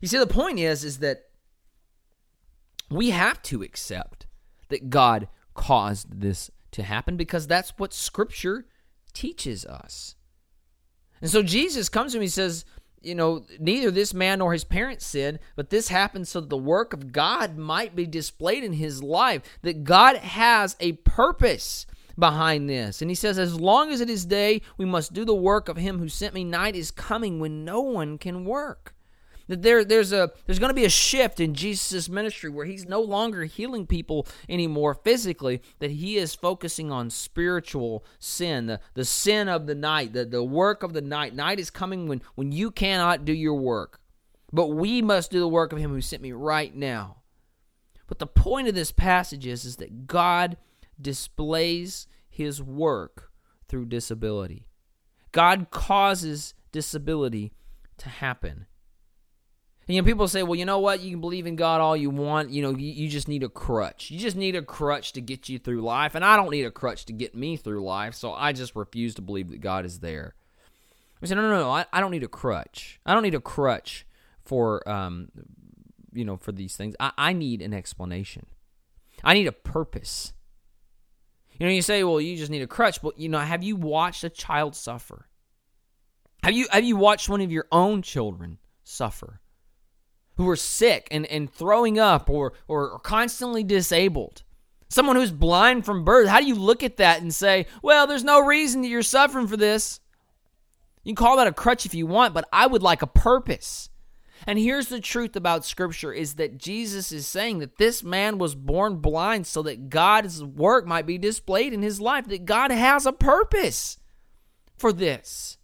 You 0.00 0.08
see, 0.08 0.18
the 0.18 0.26
point 0.26 0.58
is, 0.58 0.82
is 0.82 0.98
that 0.98 1.26
we 2.90 3.10
have 3.10 3.40
to 3.42 3.62
accept 3.62 4.26
that 4.68 4.90
God 4.90 5.28
caused 5.54 6.20
this 6.20 6.50
to 6.72 6.82
happen 6.82 7.16
because 7.16 7.46
that's 7.46 7.74
what 7.76 7.92
Scripture 7.92 8.66
teaches 9.12 9.64
us. 9.64 10.15
And 11.20 11.30
so 11.30 11.42
Jesus 11.42 11.88
comes 11.88 12.12
to 12.12 12.18
him, 12.18 12.22
he 12.22 12.28
says, 12.28 12.64
you 13.02 13.14
know, 13.14 13.44
neither 13.60 13.90
this 13.90 14.12
man 14.12 14.40
nor 14.40 14.52
his 14.52 14.64
parents 14.64 15.06
sinned, 15.06 15.38
but 15.54 15.70
this 15.70 15.88
happened 15.88 16.26
so 16.26 16.40
that 16.40 16.50
the 16.50 16.56
work 16.56 16.92
of 16.92 17.12
God 17.12 17.56
might 17.56 17.94
be 17.94 18.06
displayed 18.06 18.64
in 18.64 18.72
his 18.72 19.02
life, 19.02 19.42
that 19.62 19.84
God 19.84 20.16
has 20.16 20.76
a 20.80 20.92
purpose 20.92 21.86
behind 22.18 22.68
this. 22.68 23.00
And 23.00 23.10
he 23.10 23.14
says, 23.14 23.38
As 23.38 23.60
long 23.60 23.92
as 23.92 24.00
it 24.00 24.10
is 24.10 24.24
day, 24.26 24.60
we 24.76 24.84
must 24.84 25.12
do 25.12 25.24
the 25.24 25.34
work 25.34 25.68
of 25.68 25.76
him 25.76 25.98
who 25.98 26.08
sent 26.08 26.34
me. 26.34 26.42
Night 26.42 26.74
is 26.74 26.90
coming 26.90 27.38
when 27.38 27.64
no 27.64 27.80
one 27.80 28.18
can 28.18 28.44
work 28.44 28.95
that 29.48 29.62
there 29.62 29.84
there's 29.84 30.12
a 30.12 30.30
there's 30.44 30.58
going 30.58 30.70
to 30.70 30.74
be 30.74 30.84
a 30.84 30.90
shift 30.90 31.40
in 31.40 31.54
Jesus' 31.54 32.08
ministry 32.08 32.50
where 32.50 32.66
he's 32.66 32.86
no 32.86 33.00
longer 33.00 33.44
healing 33.44 33.86
people 33.86 34.26
anymore 34.48 34.94
physically 34.94 35.62
that 35.78 35.92
he 35.92 36.16
is 36.16 36.34
focusing 36.34 36.90
on 36.90 37.10
spiritual 37.10 38.04
sin 38.18 38.66
the, 38.66 38.80
the 38.94 39.04
sin 39.04 39.48
of 39.48 39.66
the 39.66 39.74
night 39.74 40.12
the, 40.12 40.24
the 40.24 40.44
work 40.44 40.82
of 40.82 40.92
the 40.92 41.00
night. 41.00 41.34
Night 41.34 41.58
is 41.58 41.70
coming 41.70 42.08
when 42.08 42.22
when 42.34 42.52
you 42.52 42.70
cannot 42.70 43.24
do 43.24 43.32
your 43.32 43.54
work. 43.54 44.00
But 44.52 44.68
we 44.68 45.02
must 45.02 45.30
do 45.30 45.40
the 45.40 45.48
work 45.48 45.72
of 45.72 45.78
him 45.78 45.90
who 45.90 46.00
sent 46.00 46.22
me 46.22 46.32
right 46.32 46.74
now. 46.74 47.16
But 48.06 48.20
the 48.20 48.26
point 48.26 48.68
of 48.68 48.74
this 48.74 48.92
passage 48.92 49.46
is, 49.46 49.64
is 49.64 49.76
that 49.76 50.06
God 50.06 50.56
displays 51.00 52.06
his 52.28 52.62
work 52.62 53.32
through 53.68 53.86
disability. 53.86 54.66
God 55.32 55.70
causes 55.70 56.54
disability 56.70 57.52
to 57.98 58.08
happen 58.08 58.66
and, 59.88 59.94
you 59.94 60.02
know, 60.02 60.06
people 60.06 60.26
say, 60.26 60.42
well, 60.42 60.56
you 60.56 60.64
know 60.64 60.80
what? 60.80 61.00
You 61.00 61.12
can 61.12 61.20
believe 61.20 61.46
in 61.46 61.54
God 61.54 61.80
all 61.80 61.96
you 61.96 62.10
want. 62.10 62.50
You 62.50 62.62
know, 62.62 62.70
you, 62.70 62.90
you 62.90 63.08
just 63.08 63.28
need 63.28 63.44
a 63.44 63.48
crutch. 63.48 64.10
You 64.10 64.18
just 64.18 64.36
need 64.36 64.56
a 64.56 64.62
crutch 64.62 65.12
to 65.12 65.20
get 65.20 65.48
you 65.48 65.60
through 65.60 65.82
life. 65.82 66.16
And 66.16 66.24
I 66.24 66.34
don't 66.34 66.50
need 66.50 66.64
a 66.64 66.72
crutch 66.72 67.04
to 67.04 67.12
get 67.12 67.36
me 67.36 67.56
through 67.56 67.84
life. 67.84 68.14
So 68.16 68.32
I 68.32 68.52
just 68.52 68.74
refuse 68.74 69.14
to 69.14 69.22
believe 69.22 69.50
that 69.50 69.60
God 69.60 69.84
is 69.84 70.00
there. 70.00 70.34
I 71.22 71.26
said, 71.26 71.36
no, 71.36 71.42
no, 71.42 71.60
no. 71.60 71.70
I, 71.70 71.86
I 71.92 72.00
don't 72.00 72.10
need 72.10 72.24
a 72.24 72.28
crutch. 72.28 72.98
I 73.06 73.14
don't 73.14 73.22
need 73.22 73.36
a 73.36 73.40
crutch 73.40 74.04
for, 74.42 74.86
um, 74.88 75.28
you 76.12 76.24
know, 76.24 76.36
for 76.36 76.50
these 76.50 76.76
things. 76.76 76.96
I, 76.98 77.12
I 77.16 77.32
need 77.32 77.62
an 77.62 77.72
explanation. 77.72 78.46
I 79.22 79.34
need 79.34 79.46
a 79.46 79.52
purpose. 79.52 80.32
You 81.60 81.66
know, 81.66 81.72
you 81.72 81.80
say, 81.80 82.02
well, 82.02 82.20
you 82.20 82.36
just 82.36 82.50
need 82.50 82.62
a 82.62 82.66
crutch. 82.66 83.00
But, 83.00 83.20
you 83.20 83.28
know, 83.28 83.38
have 83.38 83.62
you 83.62 83.76
watched 83.76 84.24
a 84.24 84.30
child 84.30 84.74
suffer? 84.74 85.28
Have 86.42 86.54
you, 86.54 86.66
have 86.72 86.84
you 86.84 86.96
watched 86.96 87.28
one 87.28 87.40
of 87.40 87.52
your 87.52 87.66
own 87.70 88.02
children 88.02 88.58
suffer? 88.82 89.40
Who 90.36 90.48
are 90.48 90.56
sick 90.56 91.08
and, 91.10 91.26
and 91.26 91.50
throwing 91.50 91.98
up 91.98 92.28
or, 92.28 92.52
or 92.68 92.98
constantly 93.00 93.64
disabled. 93.64 94.42
Someone 94.88 95.16
who's 95.16 95.32
blind 95.32 95.84
from 95.84 96.04
birth. 96.04 96.28
How 96.28 96.40
do 96.40 96.46
you 96.46 96.54
look 96.54 96.82
at 96.82 96.98
that 96.98 97.20
and 97.20 97.34
say, 97.34 97.66
well, 97.82 98.06
there's 98.06 98.24
no 98.24 98.44
reason 98.44 98.82
that 98.82 98.88
you're 98.88 99.02
suffering 99.02 99.48
for 99.48 99.56
this? 99.56 100.00
You 101.02 101.14
can 101.14 101.24
call 101.24 101.36
that 101.38 101.46
a 101.46 101.52
crutch 101.52 101.86
if 101.86 101.94
you 101.94 102.06
want, 102.06 102.34
but 102.34 102.48
I 102.52 102.66
would 102.66 102.82
like 102.82 103.02
a 103.02 103.06
purpose. 103.06 103.90
And 104.46 104.58
here's 104.58 104.88
the 104.88 105.00
truth 105.00 105.34
about 105.34 105.64
scripture 105.64 106.12
is 106.12 106.34
that 106.34 106.58
Jesus 106.58 107.10
is 107.10 107.26
saying 107.26 107.58
that 107.60 107.78
this 107.78 108.04
man 108.04 108.38
was 108.38 108.54
born 108.54 108.96
blind 108.96 109.46
so 109.46 109.62
that 109.62 109.88
God's 109.88 110.44
work 110.44 110.86
might 110.86 111.06
be 111.06 111.18
displayed 111.18 111.72
in 111.72 111.82
his 111.82 112.00
life, 112.00 112.26
that 112.28 112.44
God 112.44 112.70
has 112.70 113.06
a 113.06 113.12
purpose 113.12 113.98
for 114.76 114.92
this. 114.92 115.58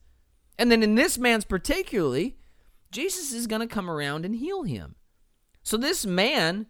And 0.59 0.71
then 0.71 0.83
in 0.83 0.95
this 0.95 1.19
man's 1.19 1.45
particularly, 1.45 2.37
Jesus 2.93 3.33
is 3.33 3.47
going 3.47 3.67
to 3.67 3.75
come 3.75 3.91
around 3.91 4.25
and 4.25 4.37
heal 4.37 4.63
him. 4.63 4.95
So 5.63 5.77
this 5.77 6.05
man 6.05 6.67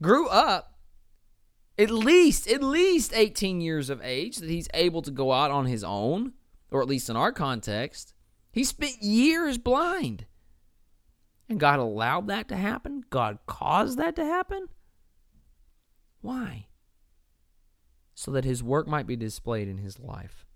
grew 0.00 0.28
up 0.28 0.78
at 1.78 1.90
least 1.90 2.48
at 2.48 2.62
least 2.62 3.12
18 3.14 3.60
years 3.60 3.90
of 3.90 4.00
age 4.02 4.36
that 4.36 4.48
he's 4.48 4.68
able 4.72 5.02
to 5.02 5.10
go 5.10 5.32
out 5.32 5.50
on 5.50 5.66
his 5.66 5.84
own 5.84 6.32
or 6.70 6.80
at 6.80 6.88
least 6.88 7.10
in 7.10 7.16
our 7.16 7.32
context. 7.32 8.14
He 8.52 8.64
spent 8.64 9.02
years 9.02 9.58
blind. 9.58 10.26
And 11.48 11.60
god 11.60 11.78
allowed 11.78 12.28
that 12.28 12.48
to 12.48 12.56
happen? 12.56 13.04
God 13.10 13.38
caused 13.46 13.98
that 13.98 14.16
to 14.16 14.24
happen? 14.24 14.68
Why? 16.20 16.68
So 18.14 18.30
that 18.30 18.44
his 18.44 18.62
work 18.62 18.86
might 18.86 19.06
be 19.06 19.16
displayed 19.16 19.68
in 19.68 19.78
his 19.78 19.98
life. 19.98 20.46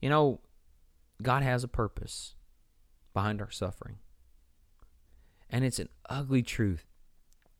You 0.00 0.08
know 0.08 0.40
god 1.20 1.42
has 1.42 1.64
a 1.64 1.68
purpose 1.68 2.34
behind 3.18 3.40
our 3.40 3.50
suffering. 3.50 3.96
And 5.50 5.64
it's 5.64 5.80
an 5.80 5.88
ugly 6.08 6.40
truth 6.40 6.86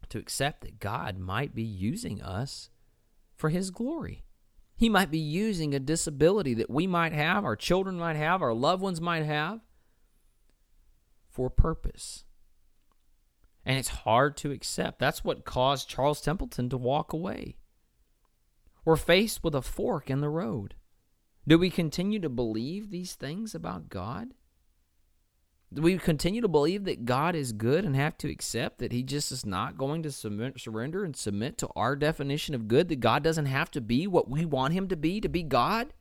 to 0.09 0.19
accept 0.19 0.61
that 0.61 0.79
God 0.79 1.19
might 1.19 1.53
be 1.53 1.65
using 1.65 2.23
us 2.23 2.71
for 3.35 3.49
His 3.49 3.73
glory. 3.73 4.23
He 4.77 4.89
might 4.89 5.11
be 5.11 5.19
using 5.19 5.75
a 5.75 5.81
disability 5.81 6.55
that 6.55 6.71
we 6.71 6.87
might 6.87 7.13
have, 7.13 7.45
our 7.45 7.57
children 7.57 7.99
might 7.99 8.15
have, 8.15 8.41
our 8.41 8.55
loved 8.55 8.83
ones 8.83 9.01
might 9.01 9.25
have, 9.25 9.59
for 11.29 11.51
purpose. 11.51 12.23
And 13.67 13.77
it's 13.77 13.89
hard 13.89 14.37
to 14.37 14.53
accept. 14.53 15.01
That's 15.01 15.25
what 15.25 15.45
caused 15.45 15.89
Charles 15.89 16.21
Templeton 16.21 16.69
to 16.69 16.77
walk 16.77 17.13
away. 17.13 17.57
We're 18.85 18.95
faced 18.95 19.43
with 19.43 19.57
a 19.57 19.63
fork 19.63 20.09
in 20.09 20.21
the 20.21 20.31
road. 20.31 20.77
Do 21.49 21.59
we 21.59 21.69
continue 21.69 22.21
to 22.21 22.29
believe 22.29 22.91
these 22.91 23.17
things 23.17 23.57
about 23.57 23.89
God? 23.89 24.35
Do 25.73 25.83
we 25.83 25.99
continue 25.99 26.41
to 26.41 26.49
believe 26.49 26.85
that 26.85 27.05
God 27.05 27.35
is 27.35 27.53
good 27.53 27.85
and 27.85 27.95
have 27.95 28.17
to 28.19 28.31
accept 28.31 28.79
that 28.79 28.93
He 28.93 29.03
just 29.03 29.31
is 29.31 29.45
not 29.45 29.77
going 29.77 30.03
to 30.03 30.11
surrender 30.11 31.05
and 31.05 31.15
submit 31.15 31.59
to 31.59 31.69
our 31.77 31.95
definition 31.95 32.55
of 32.55 32.69
good, 32.69 32.89
that 32.89 33.01
God 33.01 33.23
doesn't 33.23 33.47
have 33.47 33.71
to 33.73 33.81
be 33.83 34.07
what 34.07 34.31
we 34.31 34.47
want 34.47 34.73
Him 34.73 34.89
to 34.89 34.97
be 34.97 35.21
to 35.21 35.29
be 35.29 35.43
God? 35.43 35.93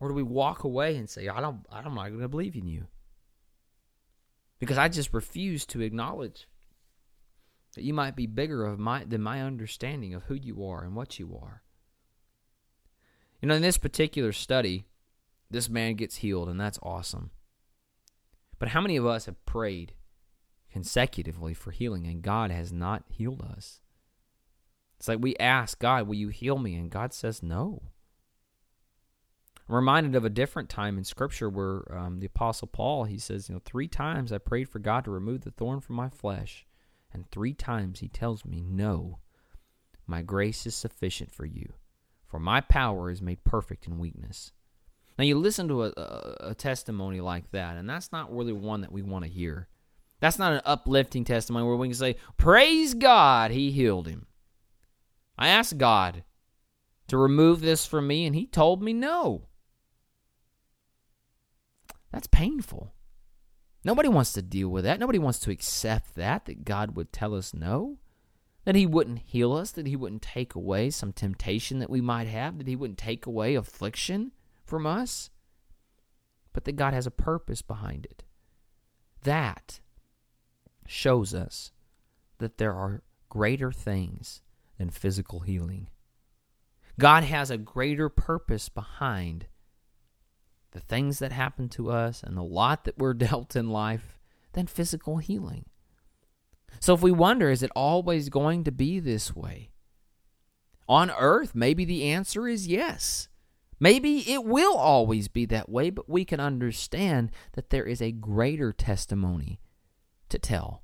Or 0.00 0.08
do 0.08 0.14
we 0.14 0.22
walk 0.22 0.64
away 0.64 0.96
and 0.96 1.08
say, 1.08 1.28
I 1.28 1.40
don't 1.40 1.66
I'm 1.70 1.94
not 1.94 2.08
gonna 2.08 2.28
believe 2.28 2.56
in 2.56 2.66
you? 2.66 2.86
Because 4.58 4.78
I 4.78 4.88
just 4.88 5.12
refuse 5.12 5.66
to 5.66 5.82
acknowledge 5.82 6.48
that 7.74 7.84
you 7.84 7.92
might 7.92 8.16
be 8.16 8.26
bigger 8.26 8.64
of 8.64 8.78
my 8.78 9.04
than 9.04 9.20
my 9.20 9.42
understanding 9.42 10.14
of 10.14 10.24
who 10.24 10.34
you 10.34 10.64
are 10.64 10.84
and 10.84 10.96
what 10.96 11.18
you 11.18 11.38
are. 11.42 11.62
You 13.42 13.48
know, 13.48 13.56
in 13.56 13.62
this 13.62 13.76
particular 13.76 14.32
study, 14.32 14.86
this 15.50 15.68
man 15.68 15.96
gets 15.96 16.16
healed, 16.16 16.48
and 16.48 16.58
that's 16.58 16.78
awesome. 16.82 17.30
But 18.58 18.68
how 18.68 18.80
many 18.80 18.96
of 18.96 19.06
us 19.06 19.26
have 19.26 19.44
prayed 19.46 19.94
consecutively 20.70 21.54
for 21.54 21.70
healing 21.70 22.06
and 22.06 22.22
God 22.22 22.50
has 22.50 22.72
not 22.72 23.04
healed 23.08 23.42
us? 23.42 23.80
It's 24.98 25.08
like 25.08 25.18
we 25.20 25.36
ask 25.36 25.78
God, 25.78 26.06
Will 26.06 26.14
you 26.14 26.28
heal 26.28 26.58
me? 26.58 26.74
And 26.74 26.90
God 26.90 27.12
says 27.12 27.42
no. 27.42 27.82
I'm 29.68 29.74
reminded 29.74 30.14
of 30.14 30.24
a 30.24 30.30
different 30.30 30.68
time 30.68 30.98
in 30.98 31.04
Scripture 31.04 31.48
where 31.48 31.82
um, 31.96 32.20
the 32.20 32.26
Apostle 32.26 32.68
Paul 32.68 33.04
he 33.04 33.18
says, 33.18 33.48
you 33.48 33.54
know, 33.54 33.62
three 33.64 33.88
times 33.88 34.32
I 34.32 34.38
prayed 34.38 34.68
for 34.68 34.78
God 34.78 35.04
to 35.04 35.10
remove 35.10 35.42
the 35.42 35.50
thorn 35.50 35.80
from 35.80 35.96
my 35.96 36.10
flesh, 36.10 36.66
and 37.12 37.30
three 37.30 37.54
times 37.54 38.00
He 38.00 38.08
tells 38.08 38.44
me, 38.44 38.60
"No, 38.60 39.20
my 40.06 40.20
grace 40.20 40.66
is 40.66 40.74
sufficient 40.74 41.32
for 41.32 41.46
you, 41.46 41.72
for 42.26 42.38
my 42.38 42.60
power 42.60 43.10
is 43.10 43.22
made 43.22 43.44
perfect 43.44 43.86
in 43.86 43.98
weakness." 43.98 44.52
Now 45.18 45.24
you 45.24 45.36
listen 45.38 45.68
to 45.68 45.84
a, 45.84 45.92
a, 45.96 46.36
a 46.50 46.54
testimony 46.54 47.20
like 47.20 47.50
that, 47.52 47.76
and 47.76 47.88
that's 47.88 48.10
not 48.10 48.34
really 48.34 48.52
one 48.52 48.80
that 48.80 48.92
we 48.92 49.02
want 49.02 49.24
to 49.24 49.30
hear. 49.30 49.68
That's 50.20 50.38
not 50.38 50.52
an 50.52 50.62
uplifting 50.64 51.24
testimony 51.24 51.66
where 51.66 51.76
we 51.76 51.88
can 51.88 51.94
say, 51.94 52.16
"Praise 52.36 52.94
God, 52.94 53.50
He 53.50 53.70
healed 53.70 54.08
him." 54.08 54.26
I 55.38 55.48
asked 55.48 55.78
God 55.78 56.24
to 57.08 57.16
remove 57.16 57.60
this 57.60 57.86
from 57.86 58.06
me, 58.06 58.26
and 58.26 58.34
He 58.34 58.46
told 58.46 58.82
me 58.82 58.92
no. 58.92 59.48
That's 62.10 62.26
painful. 62.26 62.92
Nobody 63.84 64.08
wants 64.08 64.32
to 64.32 64.42
deal 64.42 64.68
with 64.68 64.84
that. 64.84 64.98
Nobody 65.00 65.18
wants 65.18 65.40
to 65.40 65.50
accept 65.50 66.14
that, 66.14 66.46
that 66.46 66.64
God 66.64 66.96
would 66.96 67.12
tell 67.12 67.34
us 67.34 67.52
no, 67.52 67.98
that 68.64 68.76
He 68.76 68.86
wouldn't 68.86 69.18
heal 69.18 69.52
us, 69.52 69.70
that 69.72 69.86
He 69.86 69.96
wouldn't 69.96 70.22
take 70.22 70.54
away 70.54 70.90
some 70.90 71.12
temptation 71.12 71.80
that 71.80 71.90
we 71.90 72.00
might 72.00 72.26
have, 72.26 72.58
that 72.58 72.68
He 72.68 72.76
wouldn't 72.76 72.98
take 72.98 73.26
away 73.26 73.54
affliction 73.54 74.32
from 74.64 74.86
us, 74.86 75.30
but 76.52 76.64
that 76.64 76.76
God 76.76 76.94
has 76.94 77.06
a 77.06 77.10
purpose 77.10 77.62
behind 77.62 78.06
it. 78.06 78.24
That 79.22 79.80
shows 80.86 81.34
us 81.34 81.72
that 82.38 82.58
there 82.58 82.74
are 82.74 83.02
greater 83.28 83.72
things 83.72 84.42
than 84.78 84.90
physical 84.90 85.40
healing. 85.40 85.88
God 86.98 87.24
has 87.24 87.50
a 87.50 87.58
greater 87.58 88.08
purpose 88.08 88.68
behind 88.68 89.46
the 90.72 90.80
things 90.80 91.18
that 91.18 91.32
happen 91.32 91.68
to 91.70 91.90
us 91.90 92.22
and 92.22 92.36
the 92.36 92.42
lot 92.42 92.84
that 92.84 92.98
we're 92.98 93.14
dealt 93.14 93.56
in 93.56 93.70
life 93.70 94.18
than 94.52 94.66
physical 94.66 95.18
healing. 95.18 95.64
So 96.80 96.94
if 96.94 97.02
we 97.02 97.12
wonder, 97.12 97.50
is 97.50 97.62
it 97.62 97.70
always 97.74 98.28
going 98.28 98.64
to 98.64 98.72
be 98.72 99.00
this 99.00 99.34
way? 99.34 99.70
On 100.88 101.10
earth, 101.10 101.54
maybe 101.54 101.84
the 101.84 102.04
answer 102.04 102.46
is 102.46 102.66
yes. 102.68 103.28
Maybe 103.80 104.30
it 104.30 104.44
will 104.44 104.76
always 104.76 105.28
be 105.28 105.46
that 105.46 105.68
way, 105.68 105.90
but 105.90 106.08
we 106.08 106.24
can 106.24 106.40
understand 106.40 107.30
that 107.52 107.70
there 107.70 107.84
is 107.84 108.00
a 108.00 108.12
greater 108.12 108.72
testimony 108.72 109.60
to 110.28 110.38
tell. 110.38 110.82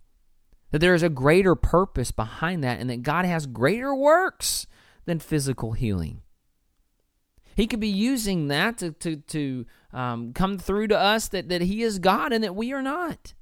That 0.71 0.81
there 0.81 0.95
is 0.95 1.03
a 1.03 1.09
greater 1.09 1.55
purpose 1.55 2.11
behind 2.11 2.63
that, 2.65 2.81
and 2.81 2.91
that 2.91 3.03
God 3.03 3.25
has 3.25 3.47
greater 3.47 3.95
works 3.95 4.67
than 5.05 5.19
physical 5.19 5.73
healing. 5.73 6.23
He 7.57 7.67
could 7.67 7.81
be 7.81 7.89
using 7.89 8.49
that 8.49 8.79
to, 8.79 8.93
to, 8.93 9.17
to 9.17 9.67
um, 9.93 10.33
come 10.33 10.59
through 10.59 10.89
to 10.89 10.99
us 10.99 11.29
that, 11.29 11.49
that 11.49 11.63
He 11.63 11.83
is 11.83 11.99
God 11.99 12.33
and 12.33 12.43
that 12.45 12.55
we 12.55 12.73
are 12.73 12.83
not. 12.83 13.35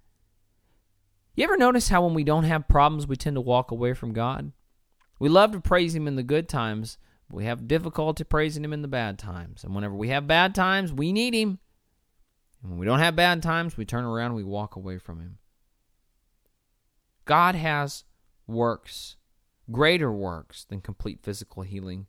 You 1.35 1.45
ever 1.45 1.57
notice 1.57 1.89
how 1.89 2.05
when 2.05 2.15
we 2.15 2.25
don't 2.25 2.45
have 2.45 2.67
problems, 2.69 3.07
we 3.07 3.17
tend 3.17 3.37
to 3.37 3.41
walk 3.41 3.71
away 3.71 3.95
from 3.95 4.13
God? 4.13 4.53
We 5.21 5.29
love 5.29 5.53
to 5.53 5.61
praise 5.61 5.95
Him 5.95 6.09
in 6.09 6.17
the 6.17 6.23
good 6.23 6.49
times, 6.49 6.99
we 7.31 7.45
have 7.45 7.69
difficulty 7.69 8.25
praising 8.25 8.65
Him 8.65 8.73
in 8.73 8.83
the 8.83 8.89
bad 8.89 9.19
times. 9.19 9.65
And 9.65 9.75
whenever 9.75 9.95
we 9.95 10.09
have 10.09 10.27
bad 10.27 10.55
times, 10.55 10.93
we 10.93 11.13
need 11.13 11.35
Him. 11.35 11.59
And 12.63 12.73
when 12.73 12.79
we 12.79 12.87
don't 12.87 12.99
have 12.99 13.17
bad 13.17 13.43
times, 13.43 13.77
we 13.77 13.85
turn 13.85 14.05
around 14.05 14.35
we 14.35 14.45
walk 14.45 14.77
away 14.77 14.99
from 14.99 15.21
Him. 15.21 15.39
God 17.25 17.55
has 17.55 18.05
works, 18.47 19.17
greater 19.71 20.11
works 20.11 20.65
than 20.65 20.81
complete 20.81 21.21
physical 21.23 21.63
healing 21.63 22.07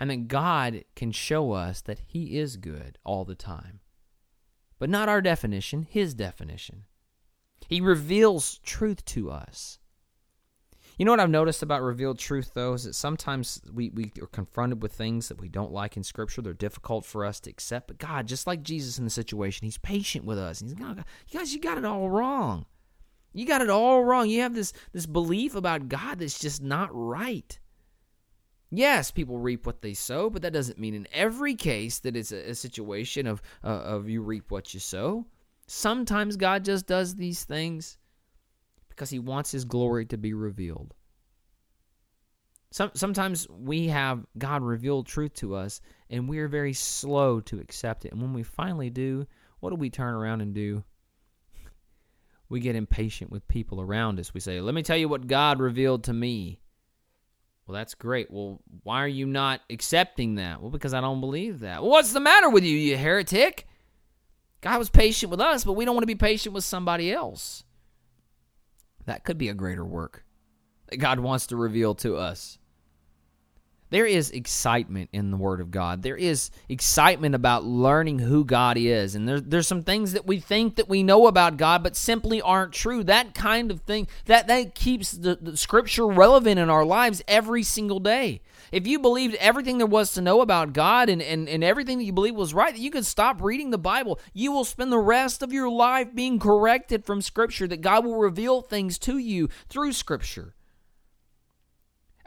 and 0.00 0.10
that 0.10 0.28
God 0.28 0.84
can 0.96 1.12
show 1.12 1.52
us 1.52 1.82
that 1.82 2.00
He 2.06 2.38
is 2.38 2.56
good 2.56 2.98
all 3.04 3.26
the 3.26 3.34
time. 3.34 3.80
But 4.78 4.88
not 4.88 5.10
our 5.10 5.20
definition, 5.20 5.82
His 5.82 6.14
definition. 6.14 6.84
He 7.68 7.82
reveals 7.82 8.58
truth 8.64 9.04
to 9.04 9.30
us. 9.30 9.78
You 10.98 11.04
know 11.04 11.12
what 11.12 11.20
I've 11.20 11.30
noticed 11.30 11.62
about 11.62 11.82
revealed 11.82 12.18
truth, 12.18 12.52
though, 12.54 12.74
is 12.74 12.84
that 12.84 12.94
sometimes 12.94 13.62
we, 13.72 13.90
we 13.90 14.12
are 14.20 14.26
confronted 14.26 14.82
with 14.82 14.92
things 14.92 15.28
that 15.28 15.40
we 15.40 15.48
don't 15.48 15.72
like 15.72 15.96
in 15.96 16.02
Scripture. 16.02 16.42
They're 16.42 16.52
difficult 16.52 17.06
for 17.06 17.24
us 17.24 17.40
to 17.40 17.50
accept. 17.50 17.88
But 17.88 17.98
God, 17.98 18.26
just 18.26 18.46
like 18.46 18.62
Jesus 18.62 18.98
in 18.98 19.04
the 19.04 19.10
situation, 19.10 19.64
He's 19.64 19.78
patient 19.78 20.24
with 20.24 20.38
us. 20.38 20.60
He's 20.60 20.78
like, 20.78 20.98
you 21.28 21.38
guys, 21.38 21.54
you 21.54 21.60
got 21.60 21.78
it 21.78 21.84
all 21.84 22.10
wrong. 22.10 22.66
You 23.32 23.46
got 23.46 23.62
it 23.62 23.70
all 23.70 24.04
wrong. 24.04 24.28
You 24.28 24.42
have 24.42 24.54
this, 24.54 24.72
this 24.92 25.06
belief 25.06 25.54
about 25.54 25.88
God 25.88 26.18
that's 26.18 26.38
just 26.38 26.62
not 26.62 26.90
right. 26.92 27.58
Yes, 28.70 29.10
people 29.10 29.38
reap 29.38 29.66
what 29.66 29.82
they 29.82 29.94
sow, 29.94 30.30
but 30.30 30.42
that 30.42 30.52
doesn't 30.52 30.78
mean 30.78 30.94
in 30.94 31.08
every 31.12 31.54
case 31.54 31.98
that 32.00 32.16
it's 32.16 32.30
a, 32.30 32.50
a 32.50 32.54
situation 32.54 33.26
of 33.26 33.42
uh, 33.64 33.68
of 33.68 34.08
you 34.08 34.22
reap 34.22 34.50
what 34.50 34.72
you 34.72 34.78
sow. 34.78 35.26
Sometimes 35.66 36.36
God 36.36 36.64
just 36.64 36.86
does 36.86 37.16
these 37.16 37.42
things 37.44 37.98
because 38.90 39.10
He 39.10 39.18
wants 39.18 39.50
His 39.50 39.64
glory 39.64 40.06
to 40.06 40.18
be 40.18 40.34
revealed. 40.34 40.94
Some, 42.72 42.92
sometimes 42.94 43.48
we 43.48 43.88
have 43.88 44.24
God 44.38 44.62
reveal 44.62 45.02
truth 45.02 45.34
to 45.34 45.56
us, 45.56 45.80
and 46.08 46.28
we 46.28 46.38
are 46.38 46.48
very 46.48 46.72
slow 46.72 47.40
to 47.40 47.58
accept 47.58 48.04
it. 48.04 48.12
And 48.12 48.22
when 48.22 48.32
we 48.32 48.44
finally 48.44 48.90
do, 48.90 49.26
what 49.58 49.70
do 49.70 49.76
we 49.76 49.90
turn 49.90 50.14
around 50.14 50.40
and 50.40 50.54
do? 50.54 50.84
We 52.48 52.60
get 52.60 52.76
impatient 52.76 53.30
with 53.30 53.46
people 53.48 53.80
around 53.80 54.20
us. 54.20 54.34
We 54.34 54.40
say, 54.40 54.60
Let 54.60 54.74
me 54.74 54.82
tell 54.82 54.96
you 54.96 55.08
what 55.08 55.26
God 55.26 55.60
revealed 55.60 56.04
to 56.04 56.12
me. 56.12 56.60
Well, 57.66 57.76
that's 57.76 57.94
great. 57.94 58.30
Well, 58.30 58.60
why 58.82 59.02
are 59.02 59.08
you 59.08 59.26
not 59.26 59.60
accepting 59.70 60.36
that? 60.36 60.60
Well, 60.60 60.70
because 60.72 60.92
I 60.92 61.00
don't 61.00 61.20
believe 61.20 61.60
that. 61.60 61.82
Well, 61.82 61.92
what's 61.92 62.12
the 62.12 62.18
matter 62.18 62.50
with 62.50 62.64
you, 62.64 62.76
you 62.76 62.96
heretic? 62.96 63.68
God 64.60 64.78
was 64.78 64.90
patient 64.90 65.30
with 65.30 65.40
us, 65.40 65.64
but 65.64 65.74
we 65.74 65.84
don't 65.84 65.94
want 65.94 66.02
to 66.02 66.08
be 66.08 66.16
patient 66.16 66.52
with 66.52 66.64
somebody 66.64 67.12
else. 67.12 67.64
That 69.10 69.24
could 69.24 69.38
be 69.38 69.48
a 69.48 69.54
greater 69.54 69.84
work 69.84 70.24
that 70.86 70.98
God 70.98 71.18
wants 71.18 71.48
to 71.48 71.56
reveal 71.56 71.96
to 71.96 72.16
us. 72.16 72.58
There 73.90 74.06
is 74.06 74.30
excitement 74.30 75.10
in 75.12 75.32
the 75.32 75.36
Word 75.36 75.60
of 75.60 75.72
God. 75.72 76.04
There 76.04 76.16
is 76.16 76.52
excitement 76.68 77.34
about 77.34 77.64
learning 77.64 78.20
who 78.20 78.44
God 78.44 78.76
is. 78.78 79.16
And 79.16 79.28
there, 79.28 79.40
there's 79.40 79.66
some 79.66 79.82
things 79.82 80.12
that 80.12 80.28
we 80.28 80.38
think 80.38 80.76
that 80.76 80.88
we 80.88 81.02
know 81.02 81.26
about 81.26 81.56
God, 81.56 81.82
but 81.82 81.96
simply 81.96 82.40
aren't 82.40 82.72
true. 82.72 83.02
That 83.02 83.34
kind 83.34 83.72
of 83.72 83.80
thing, 83.80 84.06
that, 84.26 84.46
that 84.46 84.76
keeps 84.76 85.10
the, 85.10 85.34
the 85.34 85.56
Scripture 85.56 86.06
relevant 86.06 86.60
in 86.60 86.70
our 86.70 86.84
lives 86.84 87.20
every 87.26 87.64
single 87.64 87.98
day. 87.98 88.42
If 88.72 88.86
you 88.86 88.98
believed 88.98 89.34
everything 89.36 89.78
there 89.78 89.86
was 89.86 90.12
to 90.12 90.20
know 90.20 90.40
about 90.40 90.72
God 90.72 91.08
and, 91.08 91.20
and, 91.20 91.48
and 91.48 91.64
everything 91.64 91.98
that 91.98 92.04
you 92.04 92.12
believed 92.12 92.36
was 92.36 92.54
right, 92.54 92.74
that 92.74 92.80
you 92.80 92.90
could 92.90 93.06
stop 93.06 93.42
reading 93.42 93.70
the 93.70 93.78
Bible. 93.78 94.20
You 94.32 94.52
will 94.52 94.64
spend 94.64 94.92
the 94.92 94.98
rest 94.98 95.42
of 95.42 95.52
your 95.52 95.70
life 95.70 96.14
being 96.14 96.38
corrected 96.38 97.04
from 97.04 97.20
Scripture, 97.20 97.66
that 97.68 97.80
God 97.80 98.04
will 98.04 98.18
reveal 98.18 98.62
things 98.62 98.98
to 99.00 99.18
you 99.18 99.48
through 99.68 99.92
Scripture 99.92 100.54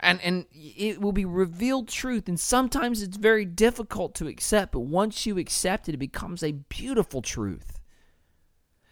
and 0.04 0.22
and 0.22 0.46
it 0.52 1.02
will 1.02 1.14
be 1.14 1.26
revealed 1.26 1.88
truth 1.88 2.28
and 2.28 2.40
sometimes 2.40 3.02
it's 3.02 3.18
very 3.18 3.46
difficult 3.46 4.14
to 4.14 4.28
accept 4.28 4.74
but 4.74 4.82
once 4.82 5.26
you 5.26 5.38
accept 5.38 5.88
it 5.88 5.96
it 5.96 5.98
becomes 5.98 6.44
a 6.44 6.52
beautiful 6.52 7.22
truth 7.22 7.80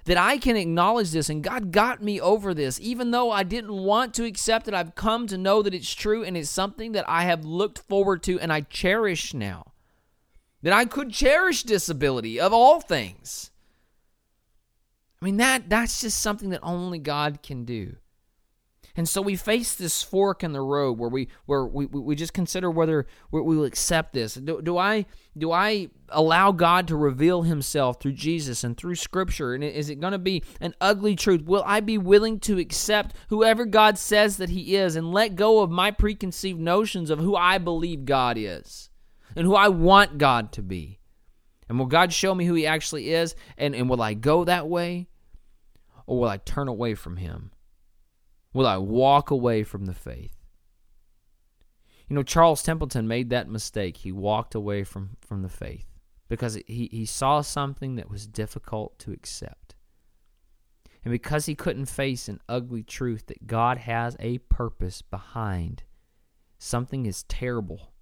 that 0.05 0.17
I 0.17 0.37
can 0.37 0.55
acknowledge 0.55 1.11
this 1.11 1.29
and 1.29 1.43
God 1.43 1.71
got 1.71 2.01
me 2.01 2.19
over 2.19 2.53
this. 2.53 2.79
Even 2.79 3.11
though 3.11 3.31
I 3.31 3.43
didn't 3.43 3.73
want 3.73 4.13
to 4.15 4.25
accept 4.25 4.67
it 4.67 4.73
I've 4.73 4.95
come 4.95 5.27
to 5.27 5.37
know 5.37 5.61
that 5.61 5.73
it's 5.73 5.93
true 5.93 6.23
and 6.23 6.35
it's 6.35 6.49
something 6.49 6.93
that 6.93 7.07
I 7.07 7.23
have 7.23 7.45
looked 7.45 7.79
forward 7.79 8.23
to 8.23 8.39
and 8.39 8.51
I 8.51 8.61
cherish 8.61 9.33
now. 9.33 9.71
That 10.63 10.73
I 10.73 10.85
could 10.85 11.11
cherish 11.11 11.63
disability 11.63 12.39
of 12.39 12.53
all 12.53 12.81
things. 12.81 13.51
I 15.21 15.25
mean 15.25 15.37
that 15.37 15.69
that's 15.69 16.01
just 16.01 16.19
something 16.19 16.49
that 16.49 16.61
only 16.63 16.99
God 16.99 17.43
can 17.43 17.65
do 17.65 17.97
and 18.95 19.07
so 19.07 19.21
we 19.21 19.35
face 19.35 19.75
this 19.75 20.03
fork 20.03 20.43
in 20.43 20.53
the 20.53 20.61
road 20.61 20.97
where 20.97 21.09
we 21.09 21.29
where 21.45 21.65
we, 21.65 21.85
we 21.85 22.15
just 22.15 22.33
consider 22.33 22.69
whether 22.69 23.07
we 23.31 23.41
will 23.41 23.65
accept 23.65 24.13
this. 24.13 24.35
Do, 24.35 24.61
do 24.61 24.77
I 24.77 25.05
do 25.37 25.51
I 25.51 25.89
allow 26.09 26.51
God 26.51 26.87
to 26.89 26.95
reveal 26.95 27.43
himself 27.43 27.99
through 27.99 28.13
Jesus 28.13 28.63
and 28.63 28.75
through 28.75 28.95
scripture? 28.95 29.53
And 29.53 29.63
is 29.63 29.89
it 29.89 29.99
going 29.99 30.11
to 30.11 30.19
be 30.19 30.43
an 30.59 30.73
ugly 30.81 31.15
truth? 31.15 31.43
Will 31.43 31.63
I 31.65 31.79
be 31.79 31.97
willing 31.97 32.39
to 32.41 32.57
accept 32.57 33.15
whoever 33.29 33.65
God 33.65 33.97
says 33.97 34.37
that 34.37 34.49
he 34.49 34.75
is 34.75 34.95
and 34.95 35.11
let 35.11 35.35
go 35.35 35.61
of 35.61 35.71
my 35.71 35.91
preconceived 35.91 36.59
notions 36.59 37.09
of 37.09 37.19
who 37.19 37.35
I 37.35 37.57
believe 37.57 38.05
God 38.05 38.37
is 38.37 38.89
and 39.35 39.45
who 39.45 39.55
I 39.55 39.69
want 39.69 40.17
God 40.17 40.51
to 40.53 40.61
be? 40.61 40.99
And 41.71 41.79
will 41.79 41.85
God 41.85 42.11
show 42.11 42.35
me 42.35 42.43
who 42.43 42.53
He 42.53 42.67
actually 42.67 43.13
is? 43.13 43.33
And, 43.57 43.73
and 43.73 43.89
will 43.89 44.01
I 44.01 44.13
go 44.13 44.43
that 44.43 44.67
way? 44.67 45.07
Or 46.05 46.19
will 46.19 46.27
I 46.27 46.35
turn 46.35 46.67
away 46.67 46.95
from 46.95 47.15
Him? 47.15 47.51
Will 48.53 48.67
I 48.67 48.77
walk 48.77 49.31
away 49.31 49.63
from 49.63 49.85
the 49.85 49.93
faith? 49.93 50.35
You 52.07 52.15
know, 52.15 52.23
Charles 52.23 52.61
Templeton 52.61 53.07
made 53.07 53.29
that 53.29 53.49
mistake. 53.49 53.97
He 53.97 54.11
walked 54.11 54.53
away 54.53 54.83
from, 54.83 55.17
from 55.21 55.43
the 55.43 55.49
faith 55.49 55.87
because 56.27 56.55
he, 56.67 56.89
he 56.91 57.05
saw 57.05 57.41
something 57.41 57.95
that 57.95 58.09
was 58.09 58.27
difficult 58.27 58.99
to 58.99 59.13
accept. 59.13 59.75
And 61.03 61.11
because 61.11 61.45
he 61.45 61.55
couldn't 61.55 61.85
face 61.85 62.27
an 62.27 62.39
ugly 62.47 62.83
truth 62.83 63.27
that 63.27 63.47
God 63.47 63.79
has 63.79 64.15
a 64.19 64.39
purpose 64.39 65.01
behind 65.01 65.83
something 66.59 67.07
as 67.07 67.23
terrible 67.23 67.93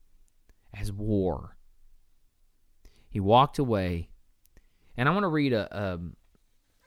as 0.73 0.91
war, 0.91 1.55
he 3.09 3.19
walked 3.19 3.57
away. 3.57 4.09
And 4.97 5.07
I 5.07 5.11
want 5.11 5.23
to 5.23 5.29
read 5.29 5.53
a, 5.53 5.93
um, 5.93 6.15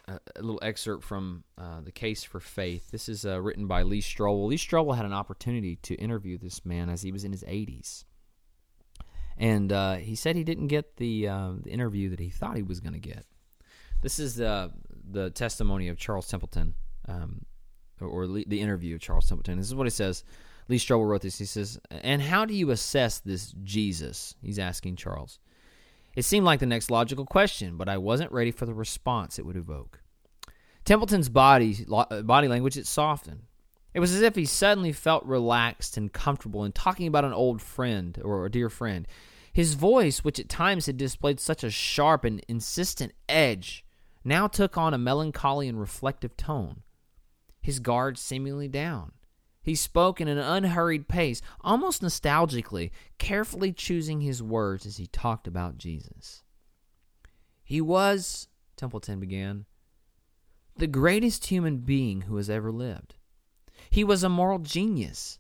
a, 0.09 0.19
little 0.37 0.61
excerpt 0.63 1.05
from 1.05 1.45
uh, 1.59 1.81
The 1.81 1.93
Case 1.93 2.25
for 2.25 2.41
Faith. 2.41 2.91
This 2.91 3.09
is 3.09 3.25
uh, 3.25 3.41
written 3.41 3.67
by 3.67 3.83
Lee 3.83 4.01
Strobel. 4.01 4.47
Lee 4.47 4.57
Strobel 4.57 4.97
had 4.97 5.05
an 5.05 5.13
opportunity 5.13 5.77
to 5.77 5.95
interview 5.95 6.39
this 6.39 6.65
man 6.65 6.89
as 6.89 7.03
he 7.03 7.13
was 7.13 7.25
in 7.25 7.33
his 7.33 7.45
80s. 7.45 8.05
And 9.39 9.73
uh, 9.73 9.95
he 9.95 10.15
said 10.15 10.37
he 10.37 10.45
didn't 10.45 10.69
get 10.69 10.97
the, 10.97 11.29
uh, 11.29 11.53
the 11.63 11.71
interview 11.71 12.11
that 12.11 12.21
he 12.21 12.31
thought 12.31 12.57
he 12.57 12.63
was 12.63 12.81
going 12.81 12.93
to 12.93 13.01
get. 13.01 13.25
This 14.03 14.19
is 14.19 14.37
the, 14.37 14.73
the 15.11 15.31
testimony 15.31 15.89
of 15.89 15.97
Charles 15.97 16.29
Templeton, 16.29 16.75
um, 17.09 17.45
or 18.01 18.27
the 18.27 18.61
interview 18.61 18.97
of 18.97 19.01
Charles 19.01 19.29
Templeton. 19.29 19.59
This 19.59 19.69
is 19.69 19.75
what 19.75 19.87
he 19.87 19.91
says. 19.91 20.25
Lee 20.69 20.79
Strobel 20.79 21.09
wrote 21.09 21.23
this. 21.23 21.39
He 21.39 21.45
says, 21.45 21.79
And 21.91 22.21
how 22.21 22.45
do 22.45 22.55
you 22.55 22.71
assess 22.71 23.19
this 23.21 23.55
Jesus? 23.63 24.35
He's 24.43 24.59
asking 24.59 24.97
Charles. 24.97 25.39
It 26.15 26.25
seemed 26.25 26.45
like 26.45 26.61
the 26.61 26.67
next 26.67 26.91
logical 26.91 27.25
question, 27.25 27.77
but 27.77 27.89
I 27.89 27.99
wasn't 27.99 28.33
ready 28.33 28.51
for 28.51 28.67
the 28.67 28.75
response 28.75 29.39
it 29.39 29.47
would 29.47 29.57
evoke. 29.57 30.01
Templeton's 30.85 31.29
body, 31.29 31.87
uh, 31.91 32.23
body 32.23 32.49
language 32.49 32.77
it 32.77 32.87
softened. 32.87 33.43
It 33.95 34.01
was 34.01 34.15
as 34.15 34.23
if 34.23 34.35
he 34.35 34.45
suddenly 34.45 34.93
felt 34.93 35.25
relaxed 35.25 35.97
and 35.97 36.13
comfortable 36.13 36.65
in 36.65 36.73
talking 36.73 37.07
about 37.07 37.25
an 37.25 37.33
old 37.33 37.61
friend 37.61 38.19
or 38.25 38.45
a 38.45 38.51
dear 38.51 38.69
friend. 38.69 39.07
His 39.53 39.75
voice, 39.75 40.25
which 40.25 40.41
at 40.41 40.49
times 40.49 40.87
had 40.87 40.97
displayed 40.97 41.39
such 41.39 41.63
a 41.63 41.71
sharp 41.71 42.25
and 42.25 42.43
insistent 42.49 43.13
edge, 43.29 43.85
now 44.25 44.47
took 44.47 44.79
on 44.79 44.95
a 44.95 44.99
melancholy 44.99 45.69
and 45.69 45.79
reflective 45.79 46.37
tone. 46.37 46.83
His 47.61 47.81
guard 47.81 48.19
seemingly 48.19 48.67
down. 48.67 49.13
He 49.63 49.77
spoke 49.77 50.21
in 50.21 50.29
an 50.29 50.39
unhurried 50.39 51.09
pace, 51.09 51.41
almost 51.61 52.03
nostalgically, 52.03 52.91
carefully 53.19 53.73
choosing 53.73 54.21
his 54.21 54.43
words 54.43 54.87
as 54.87 54.97
he 54.97 55.07
talked 55.07 55.47
about 55.47 55.79
Jesus. 55.79 56.43
He 57.63 57.81
was, 57.81 58.49
Templeton 58.77 59.21
began, 59.21 59.67
the 60.77 60.87
greatest 60.89 61.47
human 61.47 61.79
being 61.79 62.23
who 62.23 62.37
has 62.37 62.51
ever 62.51 62.73
lived. 62.73 63.15
He 63.91 64.03
was 64.03 64.25
a 64.25 64.29
moral 64.29 64.59
genius. 64.59 65.39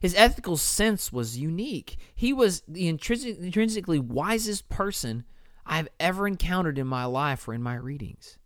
His 0.00 0.14
ethical 0.14 0.56
sense 0.56 1.12
was 1.12 1.38
unique. 1.38 1.98
He 2.14 2.32
was 2.32 2.62
the 2.68 2.88
intrinsic, 2.88 3.38
intrinsically 3.38 3.98
wisest 3.98 4.68
person 4.68 5.24
I've 5.66 5.88
ever 6.00 6.26
encountered 6.26 6.78
in 6.78 6.86
my 6.86 7.04
life 7.04 7.46
or 7.46 7.54
in 7.54 7.62
my 7.62 7.74
readings. 7.74 8.37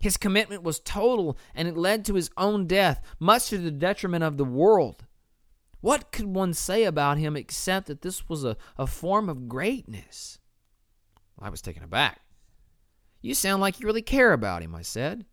His 0.00 0.16
commitment 0.16 0.62
was 0.62 0.80
total, 0.80 1.38
and 1.54 1.66
it 1.66 1.76
led 1.76 2.04
to 2.04 2.14
his 2.14 2.30
own 2.36 2.66
death, 2.66 3.00
much 3.18 3.48
to 3.48 3.58
the 3.58 3.70
detriment 3.70 4.24
of 4.24 4.36
the 4.36 4.44
world. 4.44 5.06
What 5.80 6.12
could 6.12 6.26
one 6.26 6.52
say 6.52 6.84
about 6.84 7.18
him 7.18 7.36
except 7.36 7.86
that 7.86 8.02
this 8.02 8.28
was 8.28 8.44
a, 8.44 8.56
a 8.78 8.86
form 8.86 9.28
of 9.28 9.48
greatness? 9.48 10.38
I 11.38 11.48
was 11.48 11.62
taken 11.62 11.82
aback. 11.82 12.20
You 13.20 13.34
sound 13.34 13.60
like 13.60 13.80
you 13.80 13.86
really 13.86 14.02
care 14.02 14.32
about 14.32 14.62
him, 14.62 14.74
I 14.74 14.82
said. 14.82 15.26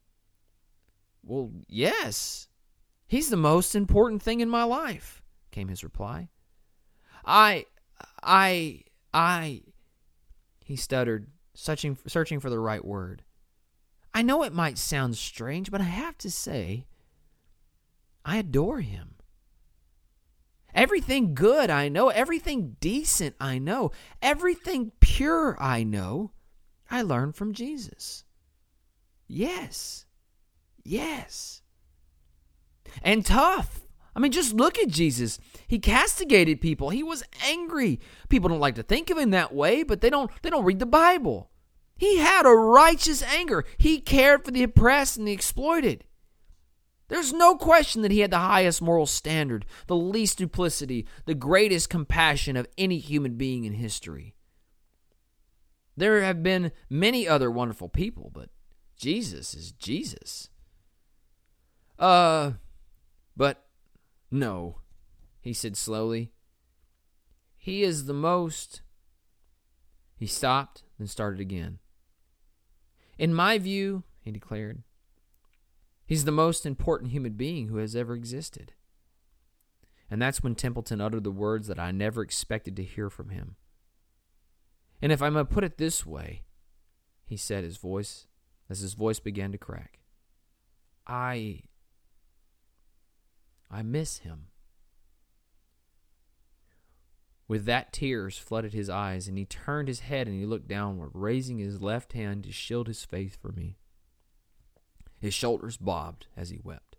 Well, 1.24 1.52
yes. 1.68 2.48
He's 3.08 3.30
the 3.30 3.38
most 3.38 3.76
important 3.76 4.22
thing 4.22 4.40
in 4.40 4.50
my 4.50 4.64
life, 4.64 5.22
came 5.52 5.68
his 5.68 5.84
reply. 5.84 6.30
I, 7.26 7.66
I, 8.22 8.82
I, 9.14 9.62
he 10.64 10.76
stuttered, 10.76 11.28
searching, 11.54 11.98
searching 12.08 12.40
for 12.40 12.50
the 12.50 12.60
right 12.60 12.84
word. 12.84 13.24
I 14.14 14.22
know 14.22 14.44
it 14.44 14.54
might 14.54 14.78
sound 14.78 15.18
strange, 15.18 15.72
but 15.72 15.82
I 15.82 15.86
have 15.86 16.18
to 16.20 16.30
say, 16.30 16.86
I 18.24 18.38
adore 18.38 18.82
him. 18.82 19.16
Everything 20.76 21.36
good 21.36 21.70
I 21.70 21.88
know, 21.88 22.10
everything 22.10 22.78
decent 22.80 23.36
I 23.40 23.60
know, 23.60 23.92
everything 24.22 24.92
pure 25.00 25.56
I 25.62 25.84
know, 25.84 26.32
I 26.90 27.02
learned 27.02 27.36
from 27.36 27.54
Jesus. 27.54 28.24
Yes. 29.28 30.06
Yes. 30.84 31.62
And 33.02 33.26
tough. 33.26 33.82
I 34.16 34.20
mean, 34.20 34.32
just 34.32 34.54
look 34.54 34.78
at 34.78 34.90
Jesus. 34.90 35.40
He 35.68 35.80
castigated 35.80 36.62
people. 36.62 36.90
He 36.90 37.02
was 37.02 37.24
angry. 37.48 38.00
People 38.30 38.50
don't 38.50 38.60
like 38.60 38.76
to 38.76 38.84
think 38.84 39.10
of 39.10 39.18
him 39.18 39.32
that 39.32 39.54
way, 39.54 39.82
but 39.84 40.02
they 40.02 40.10
don't 40.10 40.30
they 40.44 40.52
don't 40.52 40.66
read 40.66 40.80
the 40.80 40.86
Bible. 40.86 41.50
He 42.04 42.18
had 42.18 42.46
a 42.46 42.50
righteous 42.50 43.24
anger. 43.24 43.64
He 43.78 44.02
cared 44.02 44.44
for 44.44 44.52
the 44.52 44.64
oppressed 44.64 45.16
and 45.16 45.26
the 45.26 45.32
exploited. 45.32 46.04
There's 47.08 47.32
no 47.32 47.56
question 47.56 48.02
that 48.02 48.12
he 48.12 48.20
had 48.20 48.30
the 48.30 48.40
highest 48.40 48.82
moral 48.82 49.06
standard, 49.06 49.66
the 49.88 49.96
least 49.96 50.38
duplicity, 50.38 51.08
the 51.24 51.34
greatest 51.34 51.90
compassion 51.90 52.58
of 52.58 52.68
any 52.78 52.98
human 52.98 53.36
being 53.36 53.64
in 53.64 53.72
history. 53.72 54.36
There 55.96 56.22
have 56.24 56.44
been 56.44 56.74
many 56.90 57.26
other 57.26 57.50
wonderful 57.50 57.88
people, 57.88 58.30
but 58.34 58.50
Jesus 58.98 59.54
is 59.54 59.72
Jesus. 59.72 60.50
Uh, 61.98 62.52
but 63.38 63.64
no, 64.30 64.80
he 65.40 65.54
said 65.54 65.78
slowly. 65.78 66.34
He 67.56 67.82
is 67.82 68.08
the 68.08 68.14
most. 68.14 68.82
He 70.18 70.28
stopped, 70.28 70.84
then 71.00 71.08
started 71.08 71.40
again. 71.40 71.80
In 73.24 73.34
my 73.34 73.58
view, 73.58 74.04
he 74.20 74.32
declared, 74.32 74.84
he's 76.06 76.26
the 76.26 76.32
most 76.34 76.66
important 76.66 77.12
human 77.12 77.32
being 77.36 77.70
who 77.70 77.78
has 77.78 77.96
ever 77.96 78.16
existed. 78.16 78.74
And 80.12 80.22
that's 80.22 80.44
when 80.44 80.56
Templeton 80.56 81.00
uttered 81.00 81.24
the 81.24 81.32
words 81.32 81.68
that 81.68 81.80
I 81.80 81.92
never 81.92 82.22
expected 82.22 82.76
to 82.76 82.84
hear 82.84 83.10
from 83.10 83.30
him. 83.30 83.56
And 85.02 85.10
if 85.10 85.22
I 85.22 85.30
may 85.30 85.46
put 85.46 85.64
it 85.64 85.78
this 85.78 86.06
way, 86.06 86.44
he 87.24 87.38
said 87.38 87.64
his 87.64 87.78
voice 87.78 88.28
as 88.70 88.82
his 88.82 88.94
voice 88.94 89.22
began 89.22 89.54
to 89.54 89.58
crack. 89.58 90.00
I 91.08 91.62
I 93.72 93.84
miss 93.84 94.18
him. 94.18 94.48
With 97.48 97.66
that, 97.66 97.92
tears 97.92 98.38
flooded 98.38 98.74
his 98.74 98.90
eyes, 98.90 99.28
and 99.28 99.38
he 99.38 99.46
turned 99.46 99.88
his 99.88 100.02
head 100.02 100.28
and 100.28 100.40
he 100.40 100.46
looked 100.46 100.68
downward, 100.68 101.12
raising 101.14 101.58
his 101.58 101.82
left 101.82 102.14
hand 102.14 102.44
to 102.44 102.52
shield 102.52 102.88
his 102.88 103.04
face 103.04 103.36
from 103.36 103.56
me. 103.56 103.78
His 105.20 105.34
shoulders 105.34 105.78
bobbed 105.78 106.28
as 106.36 106.50
he 106.50 106.60
wept. 106.64 106.98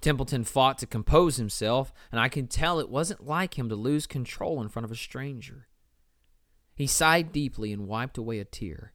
Templeton 0.00 0.44
fought 0.44 0.78
to 0.78 0.86
compose 0.86 1.36
himself, 1.36 1.92
and 2.10 2.20
I 2.20 2.28
could 2.28 2.50
tell 2.50 2.80
it 2.80 2.88
wasn't 2.88 3.26
like 3.26 3.56
him 3.58 3.68
to 3.68 3.76
lose 3.76 4.06
control 4.06 4.60
in 4.60 4.68
front 4.68 4.84
of 4.84 4.90
a 4.90 4.96
stranger. 4.96 5.68
He 6.74 6.86
sighed 6.86 7.32
deeply 7.32 7.72
and 7.72 7.86
wiped 7.86 8.18
away 8.18 8.40
a 8.40 8.44
tear. 8.44 8.94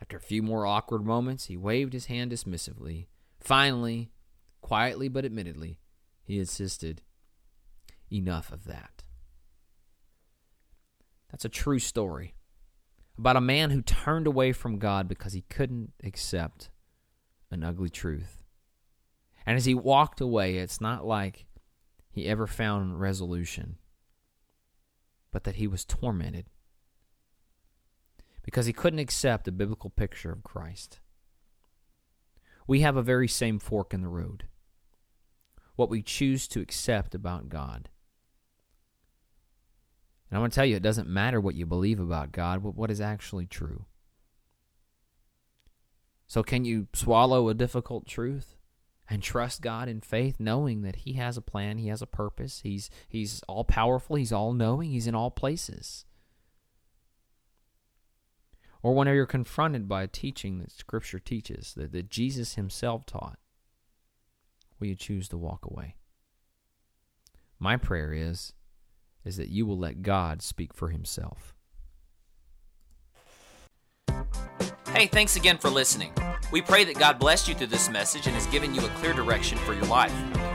After 0.00 0.16
a 0.16 0.20
few 0.20 0.42
more 0.42 0.66
awkward 0.66 1.04
moments, 1.04 1.46
he 1.46 1.56
waved 1.56 1.94
his 1.94 2.06
hand 2.06 2.30
dismissively. 2.30 3.06
Finally, 3.40 4.12
quietly 4.60 5.08
but 5.08 5.24
admittedly, 5.24 5.80
he 6.22 6.38
insisted, 6.38 7.02
Enough 8.10 8.52
of 8.52 8.64
that. 8.64 8.93
That's 11.34 11.44
a 11.44 11.48
true 11.48 11.80
story 11.80 12.36
about 13.18 13.34
a 13.34 13.40
man 13.40 13.70
who 13.70 13.82
turned 13.82 14.28
away 14.28 14.52
from 14.52 14.78
God 14.78 15.08
because 15.08 15.32
he 15.32 15.40
couldn't 15.40 15.92
accept 16.04 16.70
an 17.50 17.64
ugly 17.64 17.90
truth. 17.90 18.44
And 19.44 19.56
as 19.56 19.64
he 19.64 19.74
walked 19.74 20.20
away, 20.20 20.58
it's 20.58 20.80
not 20.80 21.04
like 21.04 21.46
he 22.08 22.26
ever 22.26 22.46
found 22.46 23.00
resolution, 23.00 23.78
but 25.32 25.42
that 25.42 25.56
he 25.56 25.66
was 25.66 25.84
tormented 25.84 26.46
because 28.44 28.66
he 28.66 28.72
couldn't 28.72 29.00
accept 29.00 29.48
a 29.48 29.52
biblical 29.52 29.90
picture 29.90 30.30
of 30.30 30.44
Christ. 30.44 31.00
We 32.68 32.82
have 32.82 32.96
a 32.96 33.02
very 33.02 33.26
same 33.26 33.58
fork 33.58 33.92
in 33.92 34.02
the 34.02 34.08
road. 34.08 34.44
What 35.74 35.90
we 35.90 36.00
choose 36.00 36.46
to 36.46 36.60
accept 36.60 37.12
about 37.12 37.48
God. 37.48 37.88
And 40.34 40.38
I 40.38 40.40
want 40.40 40.52
to 40.52 40.56
tell 40.56 40.66
you, 40.66 40.74
it 40.74 40.82
doesn't 40.82 41.06
matter 41.06 41.40
what 41.40 41.54
you 41.54 41.64
believe 41.64 42.00
about 42.00 42.32
God, 42.32 42.64
but 42.64 42.74
what 42.74 42.90
is 42.90 43.00
actually 43.00 43.46
true. 43.46 43.84
So, 46.26 46.42
can 46.42 46.64
you 46.64 46.88
swallow 46.92 47.48
a 47.48 47.54
difficult 47.54 48.04
truth 48.04 48.56
and 49.08 49.22
trust 49.22 49.62
God 49.62 49.88
in 49.88 50.00
faith, 50.00 50.40
knowing 50.40 50.82
that 50.82 50.96
He 50.96 51.12
has 51.12 51.36
a 51.36 51.40
plan, 51.40 51.78
He 51.78 51.86
has 51.86 52.02
a 52.02 52.06
purpose, 52.06 52.62
He's 52.64 52.90
He's 53.08 53.44
all 53.46 53.62
powerful, 53.62 54.16
He's 54.16 54.32
all 54.32 54.52
knowing, 54.52 54.90
He's 54.90 55.06
in 55.06 55.14
all 55.14 55.30
places. 55.30 56.04
or 58.82 58.92
whenever 58.92 59.14
you're 59.14 59.26
confronted 59.26 59.88
by 59.88 60.02
a 60.02 60.08
teaching 60.08 60.58
that 60.58 60.72
Scripture 60.72 61.20
teaches, 61.20 61.74
that, 61.74 61.92
that 61.92 62.10
Jesus 62.10 62.56
Himself 62.56 63.06
taught, 63.06 63.38
will 64.80 64.88
you 64.88 64.96
choose 64.96 65.28
to 65.28 65.38
walk 65.38 65.64
away? 65.64 65.94
My 67.60 67.76
prayer 67.76 68.12
is, 68.12 68.52
is 69.24 69.36
that 69.36 69.48
you 69.48 69.66
will 69.66 69.78
let 69.78 70.02
God 70.02 70.42
speak 70.42 70.74
for 70.74 70.88
Himself. 70.88 71.54
Hey, 74.94 75.06
thanks 75.08 75.34
again 75.34 75.58
for 75.58 75.70
listening. 75.70 76.12
We 76.52 76.62
pray 76.62 76.84
that 76.84 76.98
God 76.98 77.18
blessed 77.18 77.48
you 77.48 77.54
through 77.54 77.66
this 77.68 77.90
message 77.90 78.26
and 78.26 78.34
has 78.34 78.46
given 78.46 78.74
you 78.74 78.80
a 78.80 78.88
clear 78.90 79.12
direction 79.12 79.58
for 79.58 79.72
your 79.72 79.86
life. 79.86 80.12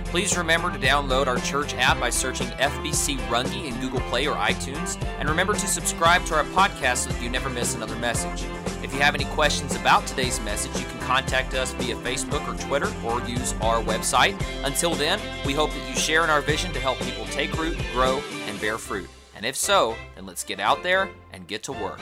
Please 0.10 0.36
remember 0.36 0.72
to 0.72 0.80
download 0.80 1.28
our 1.28 1.38
church 1.38 1.76
app 1.76 2.00
by 2.00 2.10
searching 2.10 2.48
FBC 2.48 3.18
Runge 3.28 3.64
in 3.64 3.80
Google 3.80 4.00
Play 4.10 4.28
or 4.28 4.36
iTunes, 4.36 5.00
and 5.20 5.30
remember 5.30 5.54
to 5.54 5.68
subscribe 5.68 6.26
to 6.26 6.36
our 6.36 6.44
podcast 6.46 6.98
so 6.98 7.12
that 7.12 7.22
you 7.22 7.30
never 7.30 7.48
miss 7.48 7.76
another 7.76 7.96
message. 7.98 8.44
If 8.84 8.92
you 8.92 9.02
have 9.02 9.14
any 9.14 9.26
questions 9.26 9.76
about 9.76 10.08
today's 10.08 10.40
message, 10.42 10.76
you 10.82 10.88
can 10.88 11.00
contact 11.02 11.54
us 11.54 11.74
via 11.74 11.96
Facebook 11.98 12.42
or 12.48 12.58
Twitter 12.68 12.92
or 13.06 13.22
use 13.30 13.54
our 13.62 13.84
website. 13.84 14.36
Until 14.66 14.96
then, 14.96 15.20
we 15.46 15.54
hope 15.54 15.70
that 15.70 15.88
you 15.88 15.96
share 15.96 16.24
in 16.24 16.32
our 16.32 16.42
vision 16.42 16.74
to 16.74 16.80
help 16.80 16.98
people 17.02 17.26
take 17.26 17.56
root, 17.60 17.78
grow, 17.94 18.20
and 18.48 18.60
bear 18.60 18.80
fruit. 18.80 19.08
And 19.36 19.46
if 19.46 19.56
so, 19.56 19.96
then 20.16 20.26
let's 20.26 20.44
get 20.44 20.60
out 20.60 20.82
there 20.82 21.12
and 21.34 21.46
get 21.48 21.62
to 21.64 21.72
work. 21.72 22.00